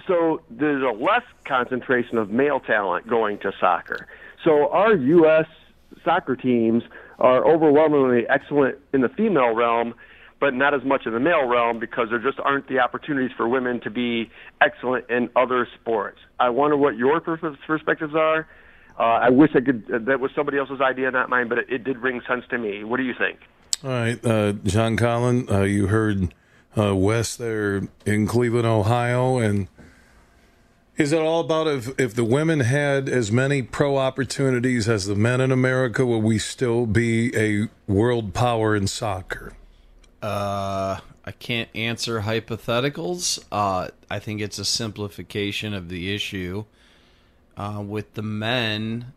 So 0.06 0.42
there's 0.50 0.82
a 0.82 0.96
less 0.96 1.22
concentration 1.44 2.18
of 2.18 2.30
male 2.30 2.60
talent 2.60 3.08
going 3.08 3.38
to 3.40 3.52
soccer. 3.60 4.06
So 4.44 4.68
our 4.70 4.94
U.S. 4.94 5.46
soccer 6.04 6.36
teams 6.36 6.84
are 7.18 7.44
overwhelmingly 7.46 8.26
excellent 8.28 8.78
in 8.92 9.00
the 9.00 9.08
female 9.08 9.54
realm, 9.54 9.94
but 10.40 10.54
not 10.54 10.72
as 10.72 10.84
much 10.84 11.04
in 11.04 11.12
the 11.12 11.20
male 11.20 11.46
realm 11.46 11.80
because 11.80 12.08
there 12.10 12.20
just 12.20 12.38
aren't 12.40 12.68
the 12.68 12.78
opportunities 12.78 13.32
for 13.36 13.48
women 13.48 13.80
to 13.80 13.90
be 13.90 14.30
excellent 14.60 15.08
in 15.10 15.28
other 15.34 15.66
sports. 15.80 16.18
I 16.38 16.50
wonder 16.50 16.76
what 16.76 16.96
your 16.96 17.20
pers- 17.20 17.56
perspectives 17.66 18.14
are. 18.14 18.46
Uh, 18.98 19.02
I 19.02 19.30
wish 19.30 19.50
I 19.54 19.60
could. 19.60 19.84
Uh, 19.92 19.98
that 20.06 20.20
was 20.20 20.30
somebody 20.34 20.58
else's 20.58 20.80
idea, 20.80 21.10
not 21.10 21.28
mine, 21.28 21.48
but 21.48 21.58
it, 21.58 21.66
it 21.68 21.84
did 21.84 21.98
ring 21.98 22.20
sense 22.26 22.44
to 22.50 22.58
me. 22.58 22.82
What 22.84 22.96
do 22.96 23.04
you 23.04 23.14
think? 23.16 23.38
All 23.84 23.90
right, 23.90 24.24
uh, 24.26 24.54
John 24.64 24.96
Collin, 24.96 25.48
uh, 25.48 25.60
you 25.60 25.86
heard 25.86 26.34
uh, 26.76 26.96
Wes 26.96 27.36
there 27.36 27.82
in 28.04 28.26
Cleveland, 28.26 28.66
Ohio, 28.66 29.38
and 29.38 29.68
is 30.96 31.12
it 31.12 31.20
all 31.20 31.38
about 31.40 31.68
if 31.68 32.00
if 32.00 32.12
the 32.12 32.24
women 32.24 32.58
had 32.58 33.08
as 33.08 33.30
many 33.30 33.62
pro 33.62 33.96
opportunities 33.96 34.88
as 34.88 35.06
the 35.06 35.14
men 35.14 35.40
in 35.40 35.52
America, 35.52 36.04
would 36.04 36.24
we 36.24 36.40
still 36.40 36.86
be 36.86 37.30
a 37.36 37.68
world 37.86 38.34
power 38.34 38.74
in 38.74 38.88
soccer? 38.88 39.52
Uh, 40.20 40.98
I 41.24 41.30
can't 41.38 41.68
answer 41.72 42.22
hypotheticals. 42.22 43.38
Uh, 43.52 43.90
I 44.10 44.18
think 44.18 44.40
it's 44.40 44.58
a 44.58 44.64
simplification 44.64 45.72
of 45.72 45.88
the 45.88 46.12
issue. 46.12 46.64
Uh, 47.56 47.82
with 47.86 48.14
the 48.14 48.22
men, 48.22 49.12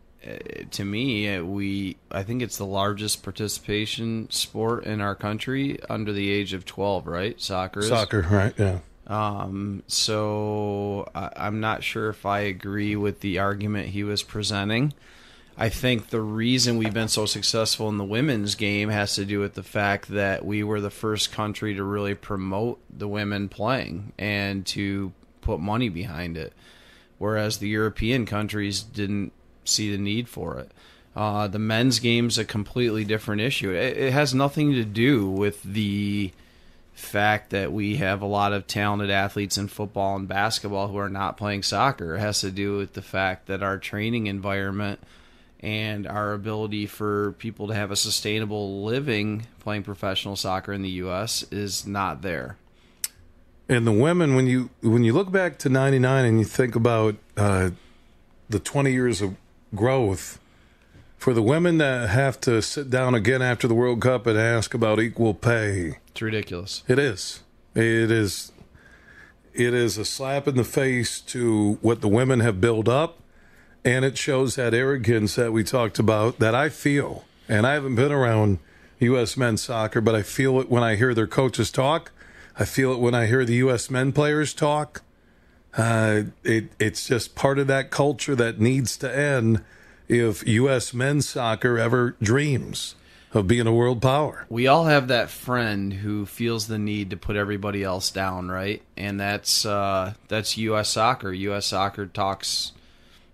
to 0.70 0.84
me, 0.84 1.40
we 1.40 1.96
I 2.10 2.22
think 2.22 2.42
it's 2.42 2.56
the 2.56 2.66
largest 2.66 3.22
participation 3.22 4.30
sport 4.30 4.84
in 4.84 5.00
our 5.00 5.14
country 5.14 5.78
under 5.88 6.12
the 6.12 6.30
age 6.30 6.52
of 6.52 6.64
twelve. 6.64 7.06
Right, 7.06 7.40
soccer. 7.40 7.80
Is. 7.80 7.88
Soccer, 7.88 8.26
right? 8.30 8.54
Yeah. 8.56 8.78
Um, 9.06 9.82
so 9.88 11.10
I, 11.14 11.30
I'm 11.36 11.60
not 11.60 11.82
sure 11.82 12.08
if 12.08 12.24
I 12.24 12.40
agree 12.40 12.94
with 12.96 13.20
the 13.20 13.40
argument 13.40 13.88
he 13.88 14.04
was 14.04 14.22
presenting. 14.22 14.94
I 15.58 15.68
think 15.68 16.08
the 16.08 16.20
reason 16.20 16.78
we've 16.78 16.94
been 16.94 17.08
so 17.08 17.26
successful 17.26 17.88
in 17.90 17.98
the 17.98 18.04
women's 18.04 18.54
game 18.54 18.88
has 18.88 19.16
to 19.16 19.26
do 19.26 19.38
with 19.40 19.54
the 19.54 19.62
fact 19.62 20.08
that 20.08 20.46
we 20.46 20.62
were 20.62 20.80
the 20.80 20.88
first 20.88 21.30
country 21.30 21.74
to 21.74 21.82
really 21.84 22.14
promote 22.14 22.80
the 22.90 23.06
women 23.06 23.50
playing 23.50 24.12
and 24.18 24.64
to 24.68 25.12
put 25.42 25.60
money 25.60 25.90
behind 25.90 26.38
it, 26.38 26.54
whereas 27.18 27.58
the 27.58 27.68
European 27.68 28.24
countries 28.24 28.82
didn't 28.82 29.32
see 29.64 29.90
the 29.90 29.98
need 29.98 30.28
for 30.28 30.58
it. 30.58 30.70
Uh, 31.14 31.46
the 31.46 31.58
men's 31.58 31.98
game's 31.98 32.38
a 32.38 32.44
completely 32.44 33.04
different 33.04 33.42
issue. 33.42 33.70
It, 33.70 33.96
it 33.96 34.12
has 34.12 34.32
nothing 34.32 34.72
to 34.72 34.84
do 34.84 35.28
with 35.28 35.62
the 35.62 36.32
fact 36.94 37.50
that 37.50 37.72
we 37.72 37.96
have 37.96 38.22
a 38.22 38.26
lot 38.26 38.52
of 38.52 38.66
talented 38.66 39.10
athletes 39.10 39.58
in 39.58 39.68
football 39.68 40.16
and 40.16 40.28
basketball 40.28 40.88
who 40.88 40.96
are 40.96 41.08
not 41.08 41.36
playing 41.36 41.62
soccer. 41.62 42.14
It 42.14 42.20
has 42.20 42.40
to 42.40 42.50
do 42.50 42.76
with 42.78 42.94
the 42.94 43.02
fact 43.02 43.46
that 43.46 43.62
our 43.62 43.78
training 43.78 44.26
environment 44.26 45.00
and 45.60 46.06
our 46.06 46.32
ability 46.32 46.86
for 46.86 47.32
people 47.32 47.68
to 47.68 47.74
have 47.74 47.90
a 47.90 47.96
sustainable 47.96 48.82
living 48.82 49.46
playing 49.60 49.82
professional 49.84 50.36
soccer 50.36 50.72
in 50.72 50.82
the 50.82 50.90
U.S. 50.90 51.44
is 51.50 51.86
not 51.86 52.22
there. 52.22 52.56
And 53.68 53.86
the 53.86 53.92
women, 53.92 54.34
when 54.34 54.46
you 54.46 54.70
when 54.82 55.04
you 55.04 55.12
look 55.12 55.30
back 55.30 55.58
to 55.60 55.68
'99 55.68 56.24
and 56.24 56.38
you 56.38 56.44
think 56.44 56.74
about 56.74 57.14
uh, 57.36 57.70
the 58.50 58.58
20 58.58 58.92
years 58.92 59.22
of 59.22 59.36
growth, 59.74 60.38
for 61.18 61.32
the 61.34 61.42
women 61.42 61.78
that 61.78 62.08
have 62.08 62.40
to 62.42 62.60
sit 62.62 62.90
down 62.90 63.14
again 63.14 63.42
after 63.42 63.68
the 63.68 63.74
World 63.74 64.00
Cup 64.00 64.26
and 64.26 64.38
ask 64.38 64.74
about 64.74 65.00
equal 65.00 65.34
pay, 65.34 65.98
It's 66.08 66.22
ridiculous. 66.22 66.82
it 66.88 66.98
is. 66.98 67.40
It 67.74 68.10
is. 68.10 68.52
It 69.54 69.74
is 69.74 69.98
a 69.98 70.04
slap 70.04 70.48
in 70.48 70.56
the 70.56 70.64
face 70.64 71.20
to 71.20 71.78
what 71.82 72.00
the 72.00 72.08
women 72.08 72.40
have 72.40 72.60
built 72.60 72.88
up, 72.88 73.18
and 73.84 74.04
it 74.04 74.16
shows 74.18 74.54
that 74.56 74.74
arrogance 74.74 75.34
that 75.36 75.52
we 75.52 75.62
talked 75.62 75.98
about 75.98 76.38
that 76.38 76.54
I 76.54 76.68
feel. 76.70 77.24
And 77.48 77.66
I 77.66 77.74
haven't 77.74 77.96
been 77.96 78.12
around 78.12 78.58
U.S. 79.00 79.36
men's 79.36 79.62
soccer, 79.62 80.00
but 80.00 80.14
I 80.14 80.22
feel 80.22 80.58
it 80.60 80.70
when 80.70 80.82
I 80.82 80.96
hear 80.96 81.12
their 81.12 81.26
coaches 81.26 81.70
talk. 81.70 82.12
I 82.58 82.64
feel 82.64 82.92
it 82.92 82.98
when 83.00 83.14
I 83.14 83.26
hear 83.26 83.44
the 83.44 83.56
U.S. 83.56 83.90
men 83.90 84.12
players 84.12 84.54
talk. 84.54 85.02
Uh, 85.76 86.22
it 86.44 86.70
it's 86.78 87.06
just 87.06 87.34
part 87.34 87.58
of 87.58 87.66
that 87.66 87.90
culture 87.90 88.34
that 88.36 88.60
needs 88.60 88.96
to 88.98 89.16
end 89.16 89.64
if 90.08 90.46
U.S. 90.46 90.92
men's 90.92 91.28
soccer 91.28 91.78
ever 91.78 92.16
dreams 92.22 92.94
of 93.32 93.46
being 93.46 93.66
a 93.66 93.72
world 93.72 94.02
power. 94.02 94.46
We 94.50 94.66
all 94.66 94.84
have 94.84 95.08
that 95.08 95.30
friend 95.30 95.92
who 95.92 96.26
feels 96.26 96.66
the 96.66 96.78
need 96.78 97.10
to 97.10 97.16
put 97.16 97.36
everybody 97.36 97.82
else 97.82 98.10
down, 98.10 98.50
right? 98.50 98.82
And 98.96 99.18
that's 99.18 99.64
uh, 99.64 100.14
that's 100.28 100.58
U.S. 100.58 100.90
soccer. 100.90 101.32
U.S. 101.32 101.66
soccer 101.66 102.06
talks 102.06 102.72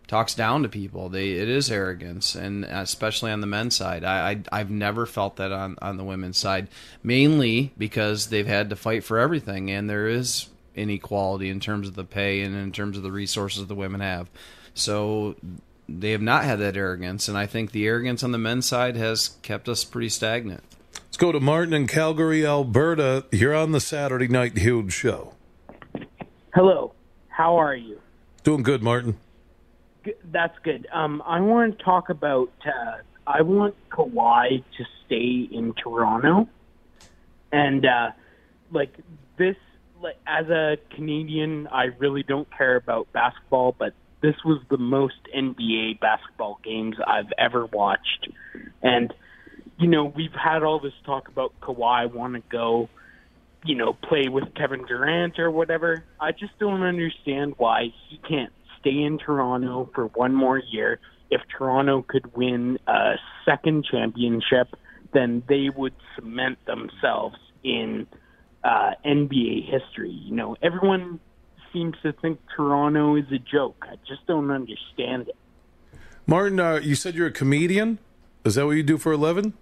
talks 0.06 0.34
down 0.34 0.62
to 0.62 0.68
people. 0.68 1.08
They 1.08 1.32
it 1.32 1.48
is 1.48 1.70
arrogance, 1.70 2.34
and 2.34 2.64
especially 2.64 3.32
on 3.32 3.40
the 3.40 3.46
men's 3.46 3.74
side. 3.74 4.04
I, 4.04 4.30
I 4.30 4.42
I've 4.52 4.70
never 4.70 5.06
felt 5.06 5.36
that 5.36 5.52
on 5.52 5.76
on 5.82 5.96
the 5.96 6.04
women's 6.04 6.38
side, 6.38 6.68
mainly 7.02 7.72
because 7.76 8.28
they've 8.28 8.46
had 8.46 8.70
to 8.70 8.76
fight 8.76 9.02
for 9.02 9.18
everything, 9.18 9.70
and 9.70 9.90
there 9.90 10.08
is 10.08 10.48
inequality 10.78 11.50
in 11.50 11.60
terms 11.60 11.88
of 11.88 11.94
the 11.94 12.04
pay 12.04 12.40
and 12.42 12.54
in 12.54 12.72
terms 12.72 12.96
of 12.96 13.02
the 13.02 13.12
resources 13.12 13.66
the 13.66 13.74
women 13.74 14.00
have. 14.00 14.30
So 14.74 15.34
they 15.88 16.12
have 16.12 16.22
not 16.22 16.44
had 16.44 16.60
that 16.60 16.76
arrogance, 16.76 17.28
and 17.28 17.36
I 17.36 17.46
think 17.46 17.72
the 17.72 17.86
arrogance 17.86 18.22
on 18.22 18.32
the 18.32 18.38
men's 18.38 18.66
side 18.66 18.96
has 18.96 19.36
kept 19.42 19.68
us 19.68 19.84
pretty 19.84 20.08
stagnant. 20.10 20.62
Let's 21.06 21.16
go 21.16 21.32
to 21.32 21.40
Martin 21.40 21.74
in 21.74 21.86
Calgary, 21.86 22.46
Alberta. 22.46 23.24
You're 23.32 23.54
on 23.54 23.72
the 23.72 23.80
Saturday 23.80 24.28
Night 24.28 24.56
Huge 24.58 24.92
Show. 24.92 25.34
Hello. 26.54 26.92
How 27.28 27.56
are 27.56 27.74
you? 27.74 28.00
Doing 28.44 28.62
good, 28.62 28.82
Martin. 28.82 29.16
G- 30.04 30.14
That's 30.30 30.56
good. 30.62 30.86
Um, 30.92 31.22
I 31.26 31.40
want 31.40 31.78
to 31.78 31.84
talk 31.84 32.08
about. 32.10 32.50
Uh, 32.64 32.98
I 33.26 33.42
want 33.42 33.74
Kawhi 33.90 34.62
to 34.76 34.84
stay 35.06 35.48
in 35.54 35.74
Toronto, 35.74 36.48
and 37.52 37.84
uh, 37.86 38.10
like 38.72 38.94
this. 39.38 39.56
As 40.26 40.48
a 40.48 40.76
Canadian, 40.94 41.66
I 41.68 41.84
really 41.98 42.22
don't 42.22 42.48
care 42.56 42.76
about 42.76 43.12
basketball, 43.12 43.74
but 43.78 43.94
this 44.20 44.34
was 44.44 44.60
the 44.70 44.78
most 44.78 45.16
NBA 45.36 46.00
basketball 46.00 46.58
games 46.64 46.96
I've 47.06 47.32
ever 47.38 47.66
watched, 47.66 48.28
and 48.82 49.12
you 49.78 49.88
know 49.88 50.04
we've 50.04 50.32
had 50.32 50.62
all 50.62 50.80
this 50.80 50.92
talk 51.06 51.28
about 51.28 51.52
Kawhi 51.60 52.12
want 52.12 52.34
to 52.34 52.42
go 52.50 52.88
you 53.64 53.74
know, 53.74 53.92
play 53.92 54.28
with 54.28 54.54
Kevin 54.54 54.84
Durant 54.86 55.38
or 55.38 55.50
whatever. 55.50 56.04
I 56.20 56.32
just 56.32 56.58
don't 56.58 56.82
understand 56.82 57.54
why 57.56 57.92
he 58.08 58.18
can't 58.28 58.52
stay 58.80 59.02
in 59.02 59.18
Toronto 59.18 59.90
for 59.94 60.06
one 60.06 60.34
more 60.34 60.58
year. 60.58 61.00
If 61.30 61.42
Toronto 61.56 62.02
could 62.02 62.34
win 62.36 62.78
a 62.86 63.14
second 63.44 63.84
championship, 63.90 64.68
then 65.12 65.42
they 65.48 65.68
would 65.74 65.94
cement 66.14 66.58
themselves 66.66 67.36
in 67.64 68.06
uh, 68.64 68.92
NBA 69.04 69.70
history. 69.70 70.10
You 70.10 70.34
know, 70.34 70.56
everyone 70.62 71.20
seems 71.72 71.96
to 72.02 72.12
think 72.12 72.40
Toronto 72.54 73.16
is 73.16 73.30
a 73.32 73.38
joke. 73.38 73.84
I 73.88 73.96
just 74.06 74.26
don't 74.26 74.50
understand 74.50 75.28
it. 75.28 75.36
Martin, 76.26 76.60
uh, 76.60 76.74
you 76.76 76.94
said 76.94 77.14
you're 77.14 77.28
a 77.28 77.32
comedian. 77.32 77.98
Is 78.44 78.56
that 78.56 78.66
what 78.66 78.72
you 78.72 78.82
do 78.82 78.98
for 78.98 79.12
a 79.12 79.16
living? 79.16 79.54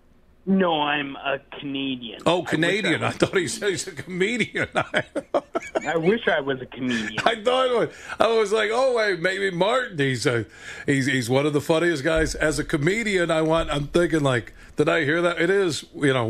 No, 0.49 0.81
I'm 0.81 1.17
a 1.17 1.41
Canadian. 1.59 2.21
Oh, 2.25 2.45
Canadian. 2.45 3.03
I, 3.03 3.09
I, 3.09 3.11
thought 3.11 3.37
he 3.37 3.49
said 3.49 3.71
he's 3.71 3.89
a 3.89 3.91
comedian. 3.91 4.69
I 4.75 5.97
wish 5.97 6.29
I 6.29 6.39
was 6.41 6.61
a 6.63 6.67
comedian. 6.67 7.19
I 7.25 7.43
thought 7.43 7.91
I 8.21 8.29
was 8.29 8.53
like, 8.53 8.71
oh 8.73 8.95
wait, 8.95 9.19
maybe 9.19 9.51
Martin. 9.51 9.99
He's 9.99 10.25
a, 10.25 10.47
he's 10.87 11.07
he's 11.07 11.29
one 11.29 11.47
of 11.47 11.53
the 11.53 11.61
funniest 11.61 12.05
guys. 12.05 12.37
As 12.37 12.61
a 12.61 12.65
comedian, 12.65 13.29
I 13.29 13.43
want. 13.43 13.71
I'm 13.71 13.89
thinking 13.89 14.21
like, 14.21 14.55
did 14.77 14.89
I 14.89 15.05
hear 15.05 15.21
that? 15.21 15.41
It 15.41 15.51
is 15.51 15.85
you 15.97 16.13
know 16.13 16.27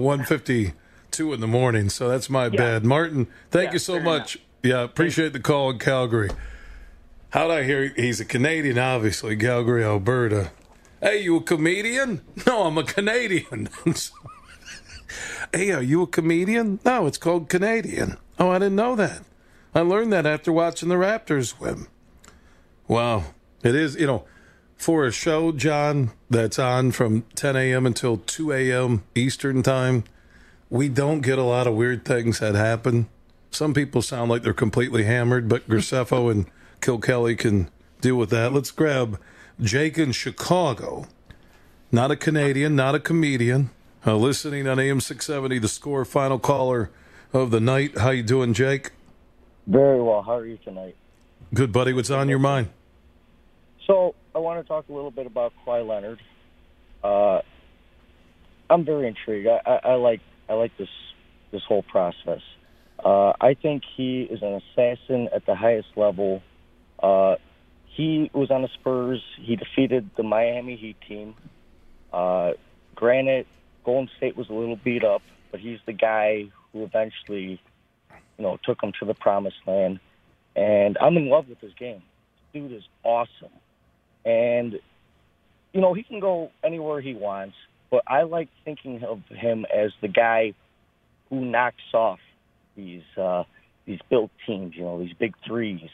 152 1.18 1.34
in 1.34 1.40
the 1.40 1.46
morning, 1.46 1.88
so 1.88 2.08
that's 2.08 2.28
my 2.28 2.44
yeah. 2.44 2.56
bad. 2.56 2.84
Martin, 2.84 3.26
thank 3.50 3.68
yeah, 3.68 3.72
you 3.74 3.78
so 3.78 4.00
much. 4.00 4.36
Enough. 4.36 4.46
Yeah, 4.62 4.82
appreciate 4.82 5.32
the 5.32 5.40
call 5.40 5.70
in 5.70 5.78
Calgary. 5.78 6.30
How'd 7.30 7.50
I 7.50 7.62
hear 7.62 7.92
he's 7.96 8.20
a 8.20 8.24
Canadian? 8.24 8.78
Obviously, 8.78 9.36
Calgary, 9.36 9.84
Alberta. 9.84 10.50
Hey, 11.00 11.22
you 11.22 11.36
a 11.36 11.40
comedian? 11.42 12.22
No, 12.46 12.64
I'm 12.64 12.78
a 12.78 12.84
Canadian. 12.84 13.68
hey, 15.52 15.70
are 15.72 15.82
you 15.82 16.02
a 16.02 16.06
comedian? 16.06 16.80
No, 16.84 17.06
it's 17.06 17.18
called 17.18 17.48
Canadian. 17.48 18.16
Oh, 18.38 18.50
I 18.50 18.58
didn't 18.58 18.76
know 18.76 18.96
that. 18.96 19.22
I 19.74 19.80
learned 19.80 20.12
that 20.12 20.26
after 20.26 20.52
watching 20.52 20.88
the 20.88 20.94
Raptors 20.94 21.48
swim. 21.56 21.88
Wow. 22.88 23.24
It 23.62 23.74
is, 23.74 23.96
you 23.96 24.06
know, 24.06 24.24
for 24.76 25.04
a 25.04 25.12
show, 25.12 25.52
John, 25.52 26.12
that's 26.30 26.58
on 26.58 26.92
from 26.92 27.22
10 27.34 27.56
a.m. 27.56 27.86
until 27.86 28.18
2 28.18 28.52
a.m. 28.52 29.04
Eastern 29.14 29.62
Time, 29.62 30.04
we 30.70 30.88
don't 30.88 31.20
get 31.20 31.38
a 31.38 31.42
lot 31.42 31.66
of 31.66 31.74
weird 31.74 32.04
things 32.04 32.40
that 32.40 32.54
happen. 32.54 33.08
Some 33.50 33.74
people 33.74 34.02
sound 34.02 34.30
like 34.30 34.42
they're 34.42 34.52
completely 34.52 35.04
hammered, 35.04 35.48
but 35.48 35.68
Graceffo 35.68 36.30
and 36.30 36.46
Kilkelly 36.80 37.38
can 37.38 37.70
deal 38.00 38.16
with 38.16 38.30
that. 38.30 38.52
Let's 38.52 38.70
grab 38.70 39.20
Jake 39.60 39.98
in 39.98 40.12
Chicago. 40.12 41.06
Not 41.92 42.10
a 42.10 42.16
Canadian, 42.16 42.76
not 42.76 42.94
a 42.94 43.00
comedian. 43.00 43.70
Uh, 44.06 44.16
listening 44.16 44.68
on 44.68 44.78
AM 44.78 45.00
670, 45.00 45.58
the 45.58 45.68
score 45.68 46.04
final 46.04 46.38
caller 46.38 46.90
of 47.32 47.50
the 47.50 47.60
night. 47.60 47.98
How 47.98 48.10
you 48.10 48.22
doing, 48.22 48.54
Jake? 48.54 48.92
Very 49.66 50.00
well. 50.00 50.22
How 50.22 50.36
are 50.36 50.46
you 50.46 50.58
tonight? 50.58 50.96
Good, 51.52 51.72
buddy. 51.72 51.92
What's 51.92 52.10
on 52.10 52.28
your 52.28 52.38
mind? 52.38 52.68
So 53.86 54.14
I 54.34 54.38
want 54.38 54.62
to 54.62 54.68
talk 54.68 54.88
a 54.88 54.92
little 54.92 55.10
bit 55.10 55.26
about 55.26 55.52
Kawhi 55.64 55.86
Leonard. 55.86 56.20
Uh, 57.02 57.40
I'm 58.68 58.84
very 58.84 59.08
intrigued. 59.08 59.48
I, 59.48 59.60
I, 59.64 59.90
I, 59.90 59.94
like 59.94 60.20
I 60.48 60.54
like 60.54 60.76
this 60.78 60.88
this 61.52 61.62
whole 61.66 61.82
process. 61.82 62.40
Uh, 63.04 63.32
I 63.40 63.54
think 63.54 63.82
he 63.96 64.22
is 64.22 64.42
an 64.42 64.60
assassin 64.60 65.28
at 65.34 65.46
the 65.46 65.54
highest 65.54 65.88
level. 65.96 66.42
Uh, 67.02 67.36
he 67.86 68.30
was 68.34 68.50
on 68.50 68.62
the 68.62 68.68
Spurs. 68.74 69.22
He 69.40 69.56
defeated 69.56 70.10
the 70.16 70.22
Miami 70.22 70.76
Heat 70.76 70.96
team. 71.06 71.34
Uh, 72.12 72.52
granted, 72.94 73.46
Golden 73.84 74.10
State 74.16 74.36
was 74.36 74.48
a 74.48 74.52
little 74.52 74.76
beat 74.76 75.04
up, 75.04 75.22
but 75.50 75.60
he's 75.60 75.78
the 75.86 75.92
guy 75.92 76.46
who 76.72 76.84
eventually, 76.84 77.60
you 78.38 78.42
know, 78.44 78.58
took 78.64 78.82
him 78.82 78.92
to 79.00 79.06
the 79.06 79.14
promised 79.14 79.56
land. 79.66 80.00
And 80.54 80.96
I'm 81.00 81.16
in 81.16 81.28
love 81.28 81.48
with 81.48 81.60
this 81.60 81.72
game. 81.78 82.02
Dude 82.52 82.72
is 82.72 82.84
awesome. 83.02 83.52
And, 84.24 84.78
you 85.72 85.80
know, 85.80 85.94
he 85.94 86.02
can 86.02 86.20
go 86.20 86.50
anywhere 86.64 87.00
he 87.00 87.14
wants, 87.14 87.56
but 87.90 88.02
I 88.06 88.22
like 88.22 88.48
thinking 88.64 89.02
of 89.04 89.20
him 89.28 89.64
as 89.74 89.90
the 90.00 90.08
guy 90.08 90.54
who 91.30 91.44
knocks 91.44 91.76
off 91.94 92.18
these 92.76 93.02
uh, 93.20 93.44
these 93.86 94.00
built 94.10 94.30
teams, 94.46 94.74
you 94.74 94.82
know, 94.82 94.98
these 94.98 95.14
big 95.18 95.34
threes 95.46 95.88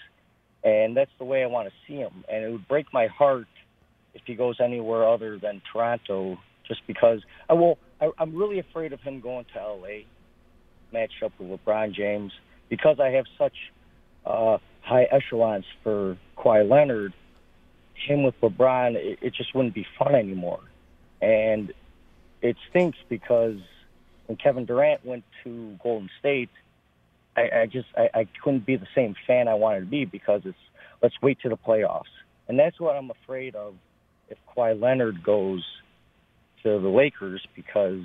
and 0.64 0.96
that's 0.96 1.10
the 1.18 1.24
way 1.24 1.42
I 1.42 1.46
want 1.46 1.68
to 1.68 1.74
see 1.86 1.96
him. 1.96 2.24
And 2.30 2.44
it 2.44 2.50
would 2.50 2.68
break 2.68 2.86
my 2.92 3.06
heart 3.06 3.46
if 4.14 4.22
he 4.26 4.34
goes 4.34 4.56
anywhere 4.60 5.08
other 5.08 5.38
than 5.38 5.62
Toronto, 5.72 6.38
just 6.66 6.80
because 6.86 7.20
I 7.48 7.54
will. 7.54 7.78
I, 8.00 8.10
I'm 8.18 8.34
really 8.34 8.58
afraid 8.58 8.92
of 8.92 9.00
him 9.00 9.20
going 9.20 9.46
to 9.54 9.60
LA, 9.60 10.04
matched 10.92 11.22
up 11.24 11.32
with 11.38 11.60
LeBron 11.60 11.94
James, 11.94 12.32
because 12.68 12.98
I 13.00 13.08
have 13.10 13.24
such 13.38 13.54
uh, 14.26 14.58
high 14.82 15.06
echelons 15.10 15.64
for 15.82 16.16
Kawhi 16.36 16.68
Leonard. 16.68 17.14
Him 18.06 18.24
with 18.24 18.34
LeBron, 18.40 18.96
it, 18.96 19.18
it 19.22 19.34
just 19.34 19.54
wouldn't 19.54 19.74
be 19.74 19.86
fun 19.98 20.14
anymore, 20.14 20.60
and 21.20 21.72
it 22.42 22.56
stinks 22.68 22.98
because 23.08 23.56
when 24.26 24.36
Kevin 24.36 24.66
Durant 24.66 25.04
went 25.06 25.24
to 25.44 25.78
Golden 25.82 26.10
State 26.18 26.50
I, 27.36 27.60
I 27.62 27.66
just 27.66 27.88
I, 27.96 28.10
I 28.14 28.28
couldn't 28.42 28.66
be 28.66 28.76
the 28.76 28.86
same 28.94 29.14
fan 29.26 29.48
I 29.48 29.54
wanted 29.54 29.80
to 29.80 29.86
be 29.86 30.04
because 30.04 30.42
it's 30.44 30.58
let's 31.02 31.14
wait 31.22 31.40
to 31.40 31.48
the 31.48 31.56
playoffs, 31.56 32.12
and 32.48 32.58
that's 32.58 32.78
what 32.78 32.96
I'm 32.96 33.10
afraid 33.10 33.54
of 33.54 33.74
if 34.28 34.38
Kawhi 34.54 34.80
Leonard 34.80 35.22
goes 35.22 35.64
to 36.62 36.78
the 36.78 36.88
Lakers 36.88 37.44
because 37.56 38.02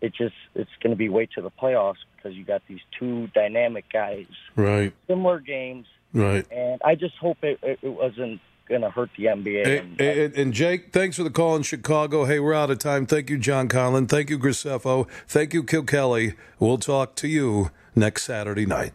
it 0.00 0.14
just 0.14 0.34
it's 0.54 0.70
going 0.82 0.90
to 0.90 0.96
be 0.96 1.08
wait 1.08 1.30
to 1.32 1.42
the 1.42 1.50
playoffs 1.50 1.96
because 2.16 2.36
you 2.36 2.44
got 2.44 2.62
these 2.68 2.80
two 2.98 3.28
dynamic 3.28 3.86
guys, 3.90 4.26
right? 4.54 4.92
Similar 5.06 5.40
games, 5.40 5.86
right? 6.12 6.46
And 6.50 6.80
I 6.84 6.94
just 6.94 7.16
hope 7.16 7.38
it, 7.42 7.58
it, 7.62 7.78
it 7.82 7.88
wasn't 7.88 8.40
going 8.68 8.82
to 8.82 8.90
hurt 8.90 9.10
the 9.16 9.24
NBA. 9.24 9.64
Hey, 9.64 9.78
and, 9.78 10.00
and, 10.00 10.34
and, 10.34 10.52
Jake, 10.52 10.92
thanks 10.92 11.16
for 11.16 11.24
the 11.24 11.30
call 11.30 11.56
in 11.56 11.62
Chicago. 11.62 12.24
Hey, 12.24 12.38
we're 12.40 12.54
out 12.54 12.70
of 12.70 12.78
time. 12.78 13.06
Thank 13.06 13.30
you, 13.30 13.38
John 13.38 13.68
Collin. 13.68 14.06
Thank 14.06 14.30
you, 14.30 14.38
Graceffo. 14.38 15.08
Thank 15.26 15.54
you, 15.54 15.62
Kilkelly. 15.62 16.34
We'll 16.58 16.78
talk 16.78 17.14
to 17.16 17.28
you 17.28 17.70
next 17.94 18.24
Saturday 18.24 18.66
night. 18.66 18.92